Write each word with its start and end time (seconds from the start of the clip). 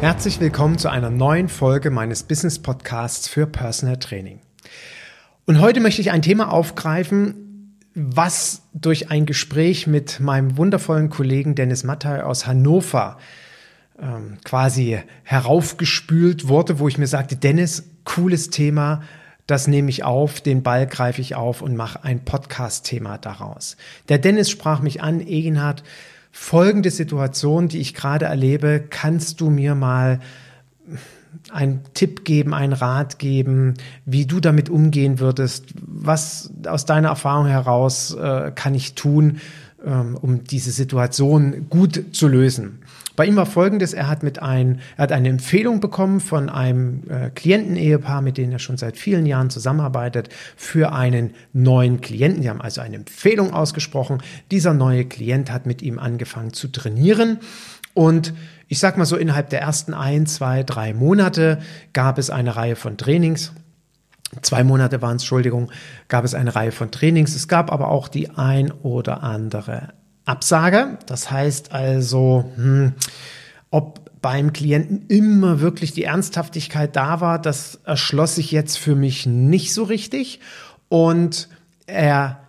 Herzlich 0.00 0.38
willkommen 0.38 0.78
zu 0.78 0.88
einer 0.88 1.10
neuen 1.10 1.48
Folge 1.48 1.90
meines 1.90 2.22
Business 2.22 2.60
Podcasts 2.60 3.26
für 3.26 3.48
Personal 3.48 3.96
Training. 3.96 4.38
Und 5.44 5.60
heute 5.60 5.80
möchte 5.80 6.00
ich 6.00 6.12
ein 6.12 6.22
Thema 6.22 6.52
aufgreifen, 6.52 7.74
was 7.96 8.62
durch 8.72 9.10
ein 9.10 9.26
Gespräch 9.26 9.88
mit 9.88 10.20
meinem 10.20 10.56
wundervollen 10.56 11.10
Kollegen 11.10 11.56
Dennis 11.56 11.82
Mattei 11.82 12.22
aus 12.22 12.46
Hannover 12.46 13.18
ähm, 14.00 14.38
quasi 14.44 15.00
heraufgespült 15.24 16.46
wurde, 16.46 16.78
wo 16.78 16.86
ich 16.86 16.96
mir 16.96 17.08
sagte, 17.08 17.34
Dennis, 17.34 17.90
cooles 18.04 18.50
Thema, 18.50 19.02
das 19.48 19.66
nehme 19.66 19.90
ich 19.90 20.04
auf, 20.04 20.40
den 20.40 20.62
Ball 20.62 20.86
greife 20.86 21.20
ich 21.20 21.34
auf 21.34 21.60
und 21.60 21.74
mache 21.74 22.04
ein 22.04 22.24
Podcast-Thema 22.24 23.18
daraus. 23.18 23.76
Der 24.08 24.18
Dennis 24.18 24.48
sprach 24.48 24.80
mich 24.80 25.02
an, 25.02 25.20
Egenhard, 25.20 25.82
folgende 26.32 26.90
Situation, 26.90 27.68
die 27.68 27.78
ich 27.78 27.94
gerade 27.94 28.26
erlebe, 28.26 28.84
kannst 28.88 29.40
du 29.40 29.50
mir 29.50 29.74
mal 29.74 30.20
einen 31.50 31.80
Tipp 31.94 32.24
geben, 32.24 32.54
einen 32.54 32.72
Rat 32.72 33.18
geben, 33.18 33.74
wie 34.04 34.26
du 34.26 34.40
damit 34.40 34.70
umgehen 34.70 35.18
würdest? 35.20 35.66
Was 35.86 36.50
aus 36.66 36.84
deiner 36.84 37.08
Erfahrung 37.08 37.46
heraus 37.46 38.14
äh, 38.14 38.52
kann 38.54 38.74
ich 38.74 38.94
tun, 38.94 39.40
ähm, 39.84 40.16
um 40.20 40.44
diese 40.44 40.70
Situation 40.70 41.66
gut 41.68 42.04
zu 42.12 42.28
lösen? 42.28 42.80
Bei 43.18 43.26
ihm 43.26 43.34
war 43.34 43.46
folgendes, 43.46 43.94
er 43.94 44.06
hat 44.06 44.22
mit 44.22 44.40
ein, 44.40 44.78
er 44.96 45.02
hat 45.02 45.10
eine 45.10 45.28
Empfehlung 45.28 45.80
bekommen 45.80 46.20
von 46.20 46.48
einem 46.48 47.02
äh, 47.10 47.30
Klientenehepaar, 47.30 48.22
mit 48.22 48.38
denen 48.38 48.52
er 48.52 48.60
schon 48.60 48.76
seit 48.76 48.96
vielen 48.96 49.26
Jahren 49.26 49.50
zusammenarbeitet, 49.50 50.28
für 50.56 50.92
einen 50.92 51.34
neuen 51.52 52.00
Klienten. 52.00 52.42
Die 52.42 52.48
haben 52.48 52.60
also 52.60 52.80
eine 52.80 52.94
Empfehlung 52.94 53.52
ausgesprochen. 53.52 54.22
Dieser 54.52 54.72
neue 54.72 55.04
Klient 55.04 55.50
hat 55.50 55.66
mit 55.66 55.82
ihm 55.82 55.98
angefangen 55.98 56.52
zu 56.52 56.68
trainieren 56.68 57.40
und 57.92 58.34
ich 58.68 58.78
sag 58.78 58.96
mal 58.96 59.04
so, 59.04 59.16
innerhalb 59.16 59.50
der 59.50 59.62
ersten 59.62 59.94
ein, 59.94 60.26
zwei, 60.26 60.62
drei 60.62 60.94
Monate 60.94 61.58
gab 61.92 62.18
es 62.18 62.30
eine 62.30 62.54
Reihe 62.54 62.76
von 62.76 62.98
Trainings. 62.98 63.52
Zwei 64.42 64.62
Monate 64.62 65.02
waren 65.02 65.16
es, 65.16 65.22
Entschuldigung, 65.22 65.72
gab 66.06 66.24
es 66.24 66.34
eine 66.34 66.54
Reihe 66.54 66.70
von 66.70 66.92
Trainings. 66.92 67.34
Es 67.34 67.48
gab 67.48 67.72
aber 67.72 67.88
auch 67.88 68.06
die 68.06 68.30
ein 68.30 68.70
oder 68.70 69.24
andere 69.24 69.88
Absage. 70.28 70.98
Das 71.06 71.30
heißt 71.30 71.72
also, 71.72 72.50
hm, 72.56 72.92
ob 73.70 74.08
beim 74.20 74.52
Klienten 74.52 75.06
immer 75.08 75.60
wirklich 75.60 75.92
die 75.92 76.04
Ernsthaftigkeit 76.04 76.96
da 76.96 77.20
war, 77.20 77.40
das 77.40 77.76
erschloss 77.84 78.34
sich 78.34 78.50
jetzt 78.50 78.78
für 78.78 78.94
mich 78.94 79.26
nicht 79.26 79.72
so 79.72 79.84
richtig. 79.84 80.40
Und 80.88 81.48
er 81.86 82.40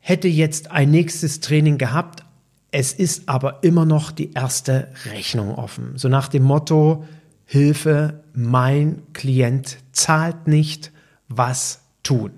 hätte 0.00 0.28
jetzt 0.28 0.70
ein 0.70 0.90
nächstes 0.90 1.40
Training 1.40 1.78
gehabt. 1.78 2.24
Es 2.72 2.92
ist 2.92 3.28
aber 3.28 3.62
immer 3.62 3.84
noch 3.84 4.12
die 4.12 4.32
erste 4.32 4.88
Rechnung 5.12 5.54
offen. 5.54 5.92
So 5.96 6.08
nach 6.08 6.28
dem 6.28 6.44
Motto, 6.44 7.04
Hilfe, 7.44 8.22
mein 8.32 9.02
Klient 9.12 9.78
zahlt 9.92 10.46
nicht, 10.46 10.92
was 11.28 11.80
tun? 12.02 12.32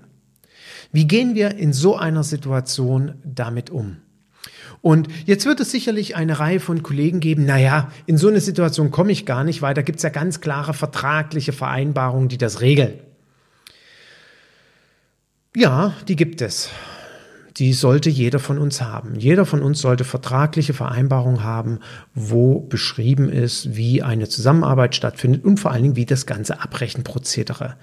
Wie 0.91 1.07
gehen 1.07 1.35
wir 1.35 1.55
in 1.55 1.73
so 1.73 1.95
einer 1.95 2.23
Situation 2.23 3.15
damit 3.23 3.69
um? 3.69 3.97
Und 4.83 5.07
jetzt 5.25 5.45
wird 5.45 5.61
es 5.61 5.71
sicherlich 5.71 6.17
eine 6.17 6.39
Reihe 6.39 6.59
von 6.59 6.83
Kollegen 6.83 7.21
geben, 7.21 7.45
naja, 7.45 7.89
in 8.05 8.17
so 8.17 8.27
eine 8.27 8.41
Situation 8.41 8.91
komme 8.91 9.13
ich 9.13 9.25
gar 9.25 9.45
nicht, 9.45 9.61
weil 9.61 9.73
da 9.73 9.81
gibt 9.81 9.99
es 9.99 10.03
ja 10.03 10.09
ganz 10.09 10.41
klare 10.41 10.73
vertragliche 10.73 11.53
Vereinbarungen, 11.53 12.27
die 12.27 12.37
das 12.37 12.59
regeln. 12.59 12.99
Ja, 15.55 15.93
die 16.09 16.17
gibt 16.17 16.41
es. 16.41 16.69
Die 17.55 17.71
sollte 17.71 18.09
jeder 18.09 18.39
von 18.39 18.57
uns 18.57 18.81
haben. 18.81 19.15
Jeder 19.17 19.45
von 19.45 19.61
uns 19.61 19.79
sollte 19.79 20.03
vertragliche 20.03 20.73
Vereinbarungen 20.73 21.45
haben, 21.45 21.79
wo 22.13 22.59
beschrieben 22.59 23.29
ist, 23.29 23.77
wie 23.77 24.03
eine 24.03 24.27
Zusammenarbeit 24.27 24.95
stattfindet 24.95 25.45
und 25.45 25.61
vor 25.61 25.71
allen 25.71 25.83
Dingen, 25.83 25.95
wie 25.95 26.05
das 26.05 26.25
ganze 26.25 26.59
Abrechenprozedere 26.59 27.77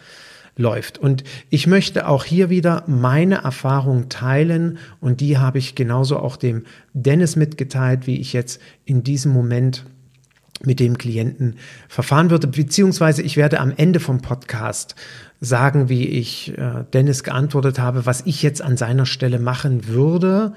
läuft. 0.57 0.99
Und 0.99 1.25
ich 1.49 1.67
möchte 1.67 2.09
auch 2.09 2.25
hier 2.25 2.51
wieder 2.51 2.85
meine 2.87 3.37
Erfahrung 3.37 4.09
teilen 4.09 4.79
und 5.01 5.21
die 5.21 5.39
habe 5.39 5.59
ich 5.59 5.75
genauso 5.75 6.19
auch 6.19 6.37
dem 6.37 6.65
Dennis 6.93 7.37
mitgeteilt, 7.37 8.07
wie 8.07 8.21
ich 8.21 8.33
jetzt 8.33 8.61
in 8.85 9.03
diesem 9.03 9.33
Moment 9.33 9.85
mit 10.63 10.79
dem 10.79 10.99
Klienten 10.99 11.57
verfahren 11.89 12.31
würde, 12.31 12.47
beziehungsweise 12.47 13.23
ich 13.23 13.37
werde 13.37 13.61
am 13.61 13.73
Ende 13.77 13.99
vom 13.99 14.21
Podcast 14.21 14.95
sagen, 15.41 15.89
wie 15.89 16.07
ich 16.07 16.57
äh, 16.59 16.85
Dennis 16.93 17.25
geantwortet 17.25 17.79
habe, 17.79 18.05
was 18.05 18.27
ich 18.27 18.43
jetzt 18.43 18.61
an 18.61 18.77
seiner 18.77 19.07
Stelle 19.07 19.39
machen 19.39 19.89
würde 19.89 20.53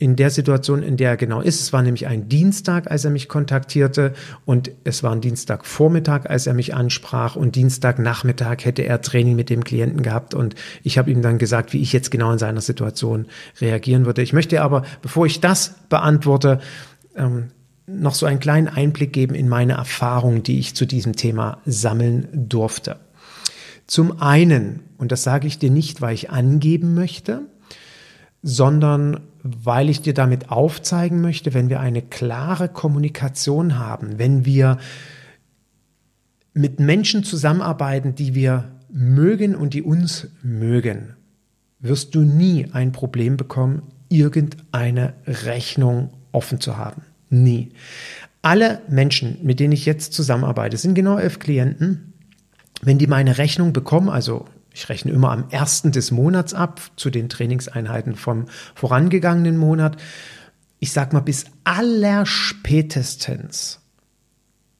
in 0.00 0.14
der 0.14 0.30
Situation, 0.30 0.82
in 0.84 0.96
der 0.96 1.10
er 1.10 1.16
genau 1.16 1.40
ist. 1.40 1.60
Es 1.60 1.72
war 1.72 1.82
nämlich 1.82 2.06
ein 2.06 2.28
Dienstag, 2.28 2.88
als 2.88 3.04
er 3.04 3.10
mich 3.10 3.28
kontaktierte 3.28 4.14
und 4.44 4.70
es 4.84 5.02
war 5.02 5.10
ein 5.10 5.20
Dienstagvormittag, 5.20 6.26
als 6.26 6.46
er 6.46 6.54
mich 6.54 6.72
ansprach 6.72 7.34
und 7.34 7.56
Dienstagnachmittag 7.56 8.64
hätte 8.64 8.82
er 8.82 9.00
Training 9.00 9.34
mit 9.34 9.50
dem 9.50 9.64
Klienten 9.64 10.02
gehabt 10.02 10.34
und 10.34 10.54
ich 10.84 10.98
habe 10.98 11.10
ihm 11.10 11.20
dann 11.20 11.38
gesagt, 11.38 11.72
wie 11.72 11.82
ich 11.82 11.92
jetzt 11.92 12.12
genau 12.12 12.30
in 12.30 12.38
seiner 12.38 12.60
Situation 12.60 13.26
reagieren 13.60 14.06
würde. 14.06 14.22
Ich 14.22 14.32
möchte 14.32 14.62
aber, 14.62 14.84
bevor 15.02 15.26
ich 15.26 15.40
das 15.40 15.74
beantworte, 15.88 16.60
ähm, 17.16 17.48
noch 17.88 18.14
so 18.14 18.26
einen 18.26 18.38
kleinen 18.38 18.68
Einblick 18.68 19.12
geben 19.12 19.34
in 19.34 19.48
meine 19.48 19.72
Erfahrungen, 19.72 20.42
die 20.44 20.60
ich 20.60 20.76
zu 20.76 20.86
diesem 20.86 21.16
Thema 21.16 21.58
sammeln 21.64 22.28
durfte. 22.32 22.96
Zum 23.88 24.20
einen, 24.20 24.80
und 24.98 25.10
das 25.10 25.22
sage 25.22 25.46
ich 25.46 25.58
dir 25.58 25.70
nicht, 25.70 26.02
weil 26.02 26.14
ich 26.14 26.30
angeben 26.30 26.94
möchte, 26.94 27.40
sondern 28.42 29.20
weil 29.62 29.88
ich 29.88 30.00
dir 30.02 30.14
damit 30.14 30.50
aufzeigen 30.50 31.20
möchte, 31.20 31.54
wenn 31.54 31.68
wir 31.68 31.80
eine 31.80 32.02
klare 32.02 32.68
Kommunikation 32.68 33.78
haben, 33.78 34.18
wenn 34.18 34.44
wir 34.44 34.78
mit 36.54 36.80
Menschen 36.80 37.24
zusammenarbeiten, 37.24 38.14
die 38.14 38.34
wir 38.34 38.72
mögen 38.90 39.54
und 39.54 39.74
die 39.74 39.82
uns 39.82 40.28
mögen, 40.42 41.14
wirst 41.80 42.14
du 42.14 42.22
nie 42.22 42.66
ein 42.72 42.92
Problem 42.92 43.36
bekommen, 43.36 43.82
irgendeine 44.08 45.14
Rechnung 45.26 46.10
offen 46.32 46.60
zu 46.60 46.76
haben. 46.76 47.02
Nie. 47.30 47.72
Alle 48.42 48.80
Menschen, 48.88 49.38
mit 49.42 49.60
denen 49.60 49.72
ich 49.72 49.84
jetzt 49.84 50.12
zusammenarbeite, 50.12 50.76
sind 50.76 50.94
genau 50.94 51.18
elf 51.18 51.38
Klienten. 51.38 52.12
Wenn 52.80 52.98
die 52.98 53.06
meine 53.06 53.38
Rechnung 53.38 53.72
bekommen, 53.72 54.08
also 54.08 54.46
ich 54.78 54.88
rechne 54.88 55.10
immer 55.10 55.32
am 55.32 55.50
ersten 55.50 55.90
des 55.90 56.12
Monats 56.12 56.54
ab 56.54 56.80
zu 56.94 57.10
den 57.10 57.28
Trainingseinheiten 57.28 58.14
vom 58.14 58.44
vorangegangenen 58.76 59.56
Monat. 59.56 59.96
Ich 60.78 60.92
sag 60.92 61.12
mal 61.12 61.18
bis 61.18 61.46
allerspätestens 61.64 63.80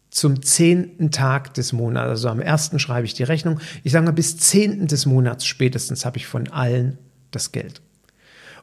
zum 0.09 0.41
zehnten 0.43 1.11
Tag 1.11 1.53
des 1.55 1.73
Monats, 1.73 2.11
also 2.11 2.29
am 2.29 2.41
ersten 2.41 2.79
schreibe 2.79 3.07
ich 3.07 3.15
die 3.15 3.25
Rechnung. 3.25 3.59
Ich 3.83 3.91
sage 3.91 4.05
mal 4.05 4.13
bis 4.13 4.37
zehnten 4.37 4.87
des 4.87 5.05
Monats 5.05 5.47
spätestens 5.47 6.05
habe 6.05 6.19
ich 6.19 6.29
von 6.29 6.47
allen 6.49 6.99
das 7.33 7.51
Geld 7.51 7.83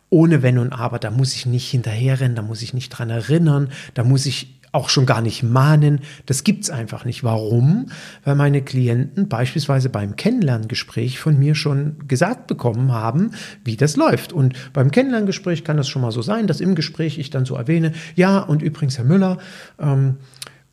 ohne 0.10 0.42
Wenn 0.42 0.58
und 0.58 0.72
Aber. 0.72 1.00
Da 1.00 1.12
muss 1.12 1.36
ich 1.36 1.46
nicht 1.46 1.70
hinterherrennen, 1.70 2.38
da 2.38 2.44
muss 2.44 2.62
ich 2.62 2.74
nicht 2.74 2.92
dran 2.92 3.10
erinnern, 3.10 3.74
da 3.94 4.06
muss 4.06 4.26
ich 4.26 4.62
auch 4.76 4.90
schon 4.90 5.06
gar 5.06 5.22
nicht 5.22 5.42
mahnen. 5.42 6.02
Das 6.26 6.44
gibt's 6.44 6.70
einfach 6.70 7.06
nicht. 7.06 7.24
Warum? 7.24 7.88
Weil 8.24 8.36
meine 8.36 8.62
Klienten 8.62 9.30
beispielsweise 9.30 9.90
beim 9.90 10.16
Kennenlerngespräch 10.16 11.18
von 11.18 11.40
mir 11.40 11.56
schon 11.56 11.96
gesagt 12.08 12.48
bekommen 12.48 12.92
haben, 12.92 13.32
wie 13.64 13.78
das 13.78 13.96
läuft. 13.96 14.34
Und 14.34 14.54
beim 14.74 14.92
Kennenlerngespräch 14.92 15.64
kann 15.64 15.78
das 15.78 15.88
schon 15.88 16.02
mal 16.02 16.12
so 16.12 16.22
sein, 16.22 16.46
dass 16.46 16.60
im 16.60 16.76
Gespräch 16.76 17.18
ich 17.18 17.30
dann 17.30 17.46
so 17.46 17.56
erwähne, 17.56 17.94
ja, 18.16 18.40
und 18.40 18.62
übrigens, 18.62 18.98
Herr 18.98 19.06
Müller, 19.06 19.38
ähm, 19.80 20.18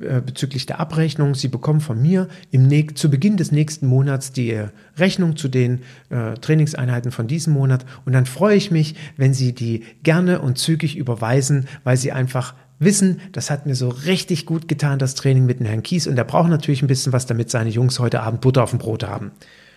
äh, 0.00 0.20
bezüglich 0.20 0.66
der 0.66 0.80
Abrechnung. 0.80 1.36
Sie 1.36 1.48
bekommen 1.48 1.80
von 1.80 2.00
mir 2.00 2.26
im 2.50 2.72
zu 2.96 3.08
Beginn 3.08 3.36
des 3.36 3.52
nächsten 3.52 3.86
Monats 3.86 4.32
die 4.32 4.58
Rechnung 4.96 5.36
zu 5.36 5.46
den 5.46 5.80
äh, 6.10 6.34
Trainingseinheiten 6.34 7.12
von 7.12 7.28
diesem 7.28 7.52
Monat. 7.52 7.84
Und 8.04 8.14
dann 8.14 8.26
freue 8.26 8.56
ich 8.56 8.72
mich, 8.72 8.96
wenn 9.16 9.32
Sie 9.32 9.52
die 9.52 9.84
gerne 10.02 10.40
und 10.40 10.58
zügig 10.58 10.96
überweisen, 10.96 11.68
weil 11.84 11.96
Sie 11.96 12.10
einfach 12.10 12.54
wissen, 12.84 13.20
das 13.32 13.50
hat 13.50 13.66
mir 13.66 13.74
so 13.74 13.88
richtig 13.88 14.46
gut 14.46 14.68
getan, 14.68 14.98
das 14.98 15.14
Training 15.14 15.46
mit 15.46 15.60
dem 15.60 15.66
Herrn 15.66 15.82
Kies. 15.82 16.06
Und 16.06 16.16
er 16.16 16.24
braucht 16.24 16.50
natürlich 16.50 16.82
ein 16.82 16.88
bisschen 16.88 17.12
was, 17.12 17.26
damit 17.26 17.50
seine 17.50 17.70
Jungs 17.70 17.98
heute 17.98 18.22
Abend 18.22 18.40
Butter 18.40 18.62
auf 18.62 18.70
dem 18.70 18.78
Brot 18.78 19.04
haben. 19.04 19.32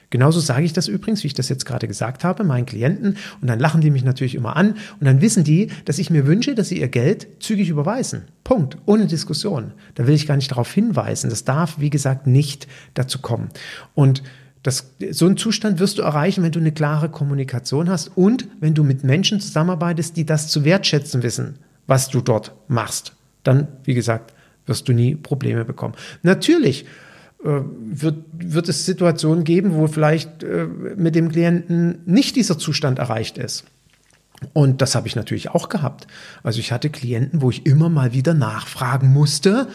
Genauso 0.10 0.40
sage 0.40 0.66
ich 0.66 0.74
das 0.74 0.88
übrigens, 0.88 1.24
wie 1.24 1.28
ich 1.28 1.34
das 1.34 1.50
jetzt 1.50 1.66
gerade 1.66 1.88
gesagt 1.88 2.24
habe, 2.24 2.44
meinen 2.44 2.66
Klienten. 2.66 3.18
Und 3.42 3.48
dann 3.48 3.60
lachen 3.60 3.82
die 3.82 3.90
mich 3.90 4.04
natürlich 4.04 4.36
immer 4.36 4.56
an. 4.56 4.76
Und 5.00 5.06
dann 5.06 5.22
wissen 5.22 5.44
die, 5.44 5.72
dass 5.86 6.00
ich 6.00 6.10
mir 6.10 6.28
wünsche, 6.28 6.56
dass 6.56 6.70
sie 6.70 6.80
ihr 6.80 6.88
Geld 6.88 7.28
zügig 7.40 7.70
überweisen. 7.70 8.24
Punkt. 8.44 8.78
Ohne 8.86 9.08
Diskussion. 9.08 9.74
Da 9.96 10.08
will 10.08 10.16
ich 10.16 10.28
gar 10.28 10.36
nicht 10.36 10.52
darauf 10.52 10.72
hinweisen. 10.72 11.30
Das 11.30 11.44
darf, 11.44 11.80
wie 11.80 11.90
gesagt, 11.90 12.28
nicht 12.28 12.68
dazu 12.94 13.20
kommen. 13.20 13.50
Und 13.94 14.24
das, 14.64 14.94
so 15.12 15.28
einen 15.28 15.38
Zustand 15.38 15.80
wirst 15.80 16.00
du 16.00 16.02
erreichen, 16.02 16.44
wenn 16.44 16.52
du 16.52 16.60
eine 16.60 16.72
klare 16.72 17.10
Kommunikation 17.10 17.90
hast 17.90 18.10
und 18.16 18.48
wenn 18.60 18.74
du 18.74 18.84
mit 18.84 19.04
Menschen 19.04 19.40
zusammenarbeitest, 19.40 20.18
die 20.18 20.26
das 20.26 20.48
zu 20.48 20.64
wertschätzen 20.66 21.22
wissen, 21.22 21.60
was 21.88 22.10
du 22.10 22.22
dort 22.22 22.54
machst. 22.68 23.14
Dann, 23.44 23.68
wie 23.84 23.94
gesagt, 23.94 24.34
wirst 24.66 24.88
du 24.88 24.94
nie 24.94 25.16
Probleme 25.16 25.66
bekommen. 25.66 25.94
Natürlich 26.24 26.86
äh, 27.44 27.62
wird, 27.80 28.18
wird 28.34 28.70
es 28.70 28.86
Situationen 28.86 29.44
geben, 29.44 29.76
wo 29.76 29.88
vielleicht 29.88 30.44
äh, 30.44 30.66
mit 30.66 31.16
dem 31.16 31.32
Klienten 31.32 32.00
nicht 32.06 32.36
dieser 32.36 32.58
Zustand 32.58 33.00
erreicht 33.00 33.38
ist. 33.38 33.66
Und 34.54 34.82
das 34.82 34.96
habe 34.96 35.08
ich 35.08 35.16
natürlich 35.16 35.50
auch 35.50 35.70
gehabt. 35.70 36.08
Also 36.44 36.60
ich 36.60 36.72
hatte 36.72 36.90
Klienten, 36.90 37.42
wo 37.42 37.50
ich 37.50 37.66
immer 37.66 37.90
mal 37.90 38.14
wieder 38.14 38.34
nachfragen 38.34 39.14
musste, 39.14 39.68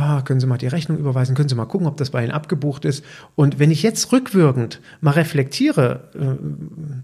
ah, 0.00 0.22
können 0.22 0.40
Sie 0.40 0.46
mal 0.46 0.58
die 0.58 0.66
Rechnung 0.66 0.98
überweisen, 0.98 1.34
können 1.34 1.48
Sie 1.48 1.54
mal 1.54 1.66
gucken, 1.66 1.86
ob 1.86 1.96
das 1.96 2.10
bei 2.10 2.22
Ihnen 2.22 2.32
abgebucht 2.32 2.84
ist. 2.84 3.04
Und 3.34 3.58
wenn 3.58 3.70
ich 3.70 3.82
jetzt 3.82 4.12
rückwirkend 4.12 4.80
mal 5.00 5.12
reflektiere, 5.12 6.10
äh, 6.14 6.42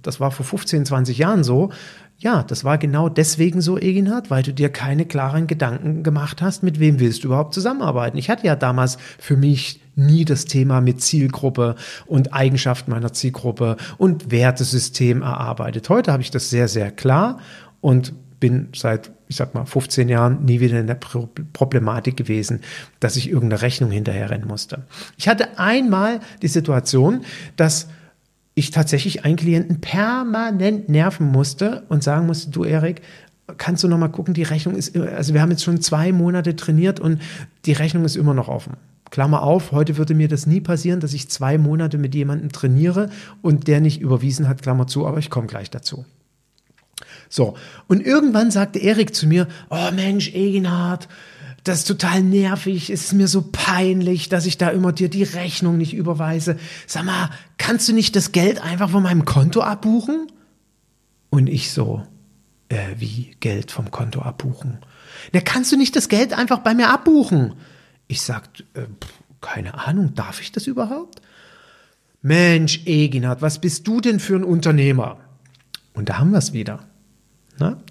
das 0.03 0.21
war 0.21 0.31
vor 0.31 0.47
15, 0.47 0.87
20 0.87 1.19
Jahren 1.19 1.45
so, 1.45 1.71
ja, 2.19 2.43
das 2.43 2.65
war 2.65 2.79
genau 2.79 3.09
deswegen 3.09 3.61
so, 3.61 3.77
Eginhard, 3.77 4.31
weil 4.31 4.43
du 4.43 4.55
dir 4.55 4.71
keine 4.71 5.05
klaren 5.05 5.47
Gedanken 5.47 6.03
gemacht 6.03 6.41
hast, 6.41 6.63
mit 6.63 6.81
wem 6.81 6.99
willst 6.99 7.25
du 7.25 7.29
überhaupt 7.29 7.53
zusammenarbeiten. 7.53 8.17
Ich 8.17 8.31
hatte 8.31 8.47
ja 8.47 8.57
damals 8.57 8.97
für 9.19 9.37
mich 9.37 9.81
nie 9.97 10.25
das 10.25 10.47
Thema 10.47 10.81
mit 10.81 11.03
Zielgruppe 11.03 11.75
und 12.07 12.33
Eigenschaften 12.33 12.91
meiner 12.91 13.13
Zielgruppe 13.13 13.77
und 13.99 14.31
Wertesystem 14.31 15.21
erarbeitet. 15.23 15.89
Heute 15.91 16.13
habe 16.13 16.23
ich 16.23 16.31
das 16.31 16.49
sehr, 16.49 16.69
sehr 16.69 16.91
klar 16.91 17.39
und 17.81 18.15
bin 18.41 18.69
seit, 18.75 19.11
ich 19.29 19.37
sag 19.37 19.55
mal, 19.55 19.65
15 19.65 20.09
Jahren 20.09 20.45
nie 20.45 20.61
wieder 20.61 20.79
in 20.79 20.87
der 20.87 20.99
Problematik 21.53 22.17
gewesen, 22.17 22.61
dass 23.01 23.17
ich 23.17 23.29
irgendeine 23.29 23.63
Rechnung 23.63 23.91
hinterherrennen 23.91 24.47
musste. 24.47 24.85
Ich 25.17 25.29
hatte 25.29 25.59
einmal 25.59 26.21
die 26.43 26.49
Situation, 26.49 27.25
dass 27.57 27.89
ich 28.55 28.71
tatsächlich 28.71 29.25
einen 29.25 29.37
Klienten 29.37 29.81
permanent 29.81 30.89
nerven 30.89 31.27
musste 31.27 31.83
und 31.89 32.03
sagen 32.03 32.27
musste, 32.27 32.51
du 32.51 32.65
Erik, 32.65 33.03
kannst 33.59 33.85
du 33.85 33.89
noch 33.89 33.99
mal 33.99 34.09
gucken, 34.09 34.35
die 34.35 34.43
Rechnung 34.43 34.75
ist, 34.75 34.97
also 34.97 35.35
wir 35.35 35.43
haben 35.43 35.51
jetzt 35.51 35.63
schon 35.63 35.81
zwei 35.81 36.11
Monate 36.13 36.57
trainiert 36.57 36.99
und 36.99 37.21
die 37.65 37.73
Rechnung 37.73 38.05
ist 38.05 38.17
immer 38.17 38.35
noch 38.35 38.49
offen. 38.49 38.75
Klammer 39.11 39.43
auf, 39.43 39.73
heute 39.73 39.99
würde 39.99 40.15
mir 40.15 40.29
das 40.29 40.47
nie 40.47 40.61
passieren, 40.61 41.01
dass 41.01 41.13
ich 41.13 41.29
zwei 41.29 41.59
Monate 41.59 41.97
mit 41.97 42.15
jemandem 42.15 42.51
trainiere 42.51 43.11
und 43.41 43.69
der 43.69 43.81
nicht 43.81 44.01
überwiesen 44.01 44.49
hat, 44.49 44.63
Klammer 44.63 44.87
zu, 44.87 45.07
aber 45.07 45.19
ich 45.19 45.31
komme 45.31 45.47
gleich 45.47 45.71
dazu. 45.71 46.05
So, 47.29 47.57
und 47.89 48.05
irgendwann 48.05 48.51
sagte 48.51 48.79
Erik 48.79 49.15
zu 49.15 49.27
mir, 49.27 49.49
oh 49.71 49.91
Mensch, 49.93 50.33
Eginhard, 50.33 51.09
das 51.65 51.79
ist 51.81 51.89
total 51.89 52.23
nervig, 52.23 52.91
es 52.91 53.07
ist 53.07 53.13
mir 53.13 53.27
so 53.27 53.43
peinlich, 53.51 54.29
dass 54.29 54.47
ich 54.47 54.57
da 54.57 54.69
immer 54.69 54.93
dir 54.93 55.09
die 55.09 55.25
Rechnung 55.25 55.77
nicht 55.77 55.95
überweise. 55.95 56.57
Sag 56.87 57.05
mal, 57.05 57.31
kannst 57.59 57.89
du 57.89 57.93
nicht 57.93 58.15
das 58.15 58.31
Geld 58.31 58.63
einfach 58.63 58.91
von 58.91 59.03
meinem 59.03 59.25
Konto 59.25 59.63
abbuchen? 59.63 60.29
Und 61.29 61.49
ich 61.49 61.73
so, 61.73 62.07
äh, 62.69 62.95
wie 62.99 63.33
Geld 63.41 63.73
vom 63.73 63.91
Konto 63.91 64.23
abbuchen? 64.23 64.79
Na, 65.33 65.41
kannst 65.41 65.73
du 65.73 65.77
nicht 65.77 65.97
das 65.97 66.09
Geld 66.09 66.33
einfach 66.33 66.59
bei 66.59 66.73
mir 66.73 66.91
abbuchen? 66.91 67.55
Ich 68.07 68.23
sag, 68.23 68.49
äh, 68.75 68.87
keine 69.41 69.87
Ahnung, 69.87 70.15
darf 70.15 70.41
ich 70.41 70.53
das 70.53 70.69
überhaupt? 70.69 71.21
Mensch, 72.23 72.83
Eginhard, 72.87 73.43
was 73.43 73.61
bist 73.61 73.87
du 73.89 74.01
denn 74.01 74.21
für 74.21 74.37
ein 74.37 74.45
Unternehmer? 74.45 75.19
Und 75.95 76.09
da 76.09 76.19
haben 76.19 76.31
wir 76.31 76.39
es 76.39 76.53
wieder. 76.53 76.85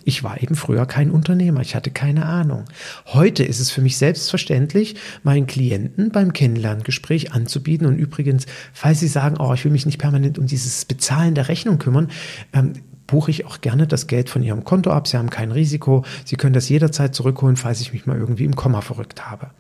Ich 0.04 0.24
war 0.24 0.42
eben 0.42 0.56
früher 0.56 0.86
kein 0.86 1.10
Unternehmer, 1.10 1.62
ich 1.62 1.76
hatte 1.76 1.90
keine 1.90 2.26
Ahnung. 2.26 2.66
Heute 3.08 3.44
ist 3.44 3.60
es 3.60 3.72
für 3.72 3.82
mich 3.82 3.98
selbstverständlich, 3.98 4.96
meinen 5.24 5.48
Klienten 5.48 6.12
beim 6.12 6.34
Kennenlerngespräch 6.34 7.34
anzubieten. 7.34 7.88
Und 7.88 7.98
übrigens, 7.98 8.46
falls 8.74 9.00
Sie 9.00 9.08
sagen, 9.08 9.38
oh, 9.40 9.54
ich 9.54 9.66
will 9.66 9.72
mich 9.72 9.86
nicht 9.86 9.98
permanent 9.98 10.38
um 10.38 10.46
dieses 10.46 10.86
Bezahlen 10.86 11.34
der 11.34 11.48
Rechnung 11.48 11.80
kümmern, 11.80 12.10
ähm, 12.54 12.74
buche 13.08 13.32
ich 13.32 13.46
auch 13.46 13.62
gerne 13.62 13.88
das 13.88 14.08
Geld 14.08 14.30
von 14.30 14.44
Ihrem 14.44 14.64
Konto 14.64 14.92
ab. 14.92 15.08
Sie 15.08 15.18
haben 15.18 15.30
kein 15.30 15.52
Risiko. 15.52 16.06
Sie 16.26 16.36
können 16.36 16.54
das 16.54 16.70
jederzeit 16.70 17.16
zurückholen, 17.16 17.56
falls 17.56 17.82
ich 17.82 17.94
mich 17.94 18.06
mal 18.06 18.18
irgendwie 18.18 18.46
im 18.46 18.56
Komma 18.56 18.82
verrückt 18.82 19.26
habe. 19.30 19.52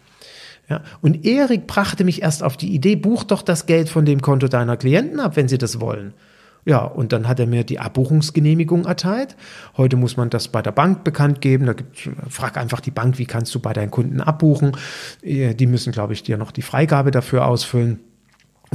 Ja, 0.69 0.81
und 1.01 1.25
Erik 1.25 1.67
brachte 1.67 2.03
mich 2.03 2.23
erst 2.23 2.41
auf 2.41 2.57
die 2.57 2.73
Idee, 2.73 2.95
buch 2.95 3.23
doch 3.23 3.43
das 3.43 3.67
Geld 3.67 3.87
von 3.87 4.05
dem 4.05 4.21
Konto 4.21 4.47
deiner 4.47 4.77
Klienten 4.77 5.19
ab, 5.19 5.35
wenn 5.35 5.47
sie 5.47 5.59
das 5.59 5.79
wollen. 5.79 6.13
Ja, 6.65 6.79
und 6.79 7.13
dann 7.13 7.27
hat 7.27 7.39
er 7.39 7.45
mir 7.45 7.63
die 7.63 7.79
Abbuchungsgenehmigung 7.79 8.85
erteilt. 8.85 9.35
Heute 9.77 9.97
muss 9.97 10.17
man 10.17 10.31
das 10.31 10.47
bei 10.47 10.63
der 10.63 10.71
Bank 10.71 11.03
bekannt 11.03 11.39
geben. 11.39 11.67
Da 11.67 11.73
gibt, 11.73 12.09
frag 12.29 12.57
einfach 12.57 12.79
die 12.79 12.91
Bank, 12.91 13.19
wie 13.19 13.25
kannst 13.25 13.53
du 13.53 13.59
bei 13.59 13.71
deinen 13.71 13.91
Kunden 13.91 14.19
abbuchen. 14.19 14.75
Die 15.23 15.67
müssen, 15.67 15.93
glaube 15.93 16.13
ich, 16.13 16.23
dir 16.23 16.37
noch 16.37 16.51
die 16.51 16.63
Freigabe 16.63 17.11
dafür 17.11 17.45
ausfüllen 17.45 17.99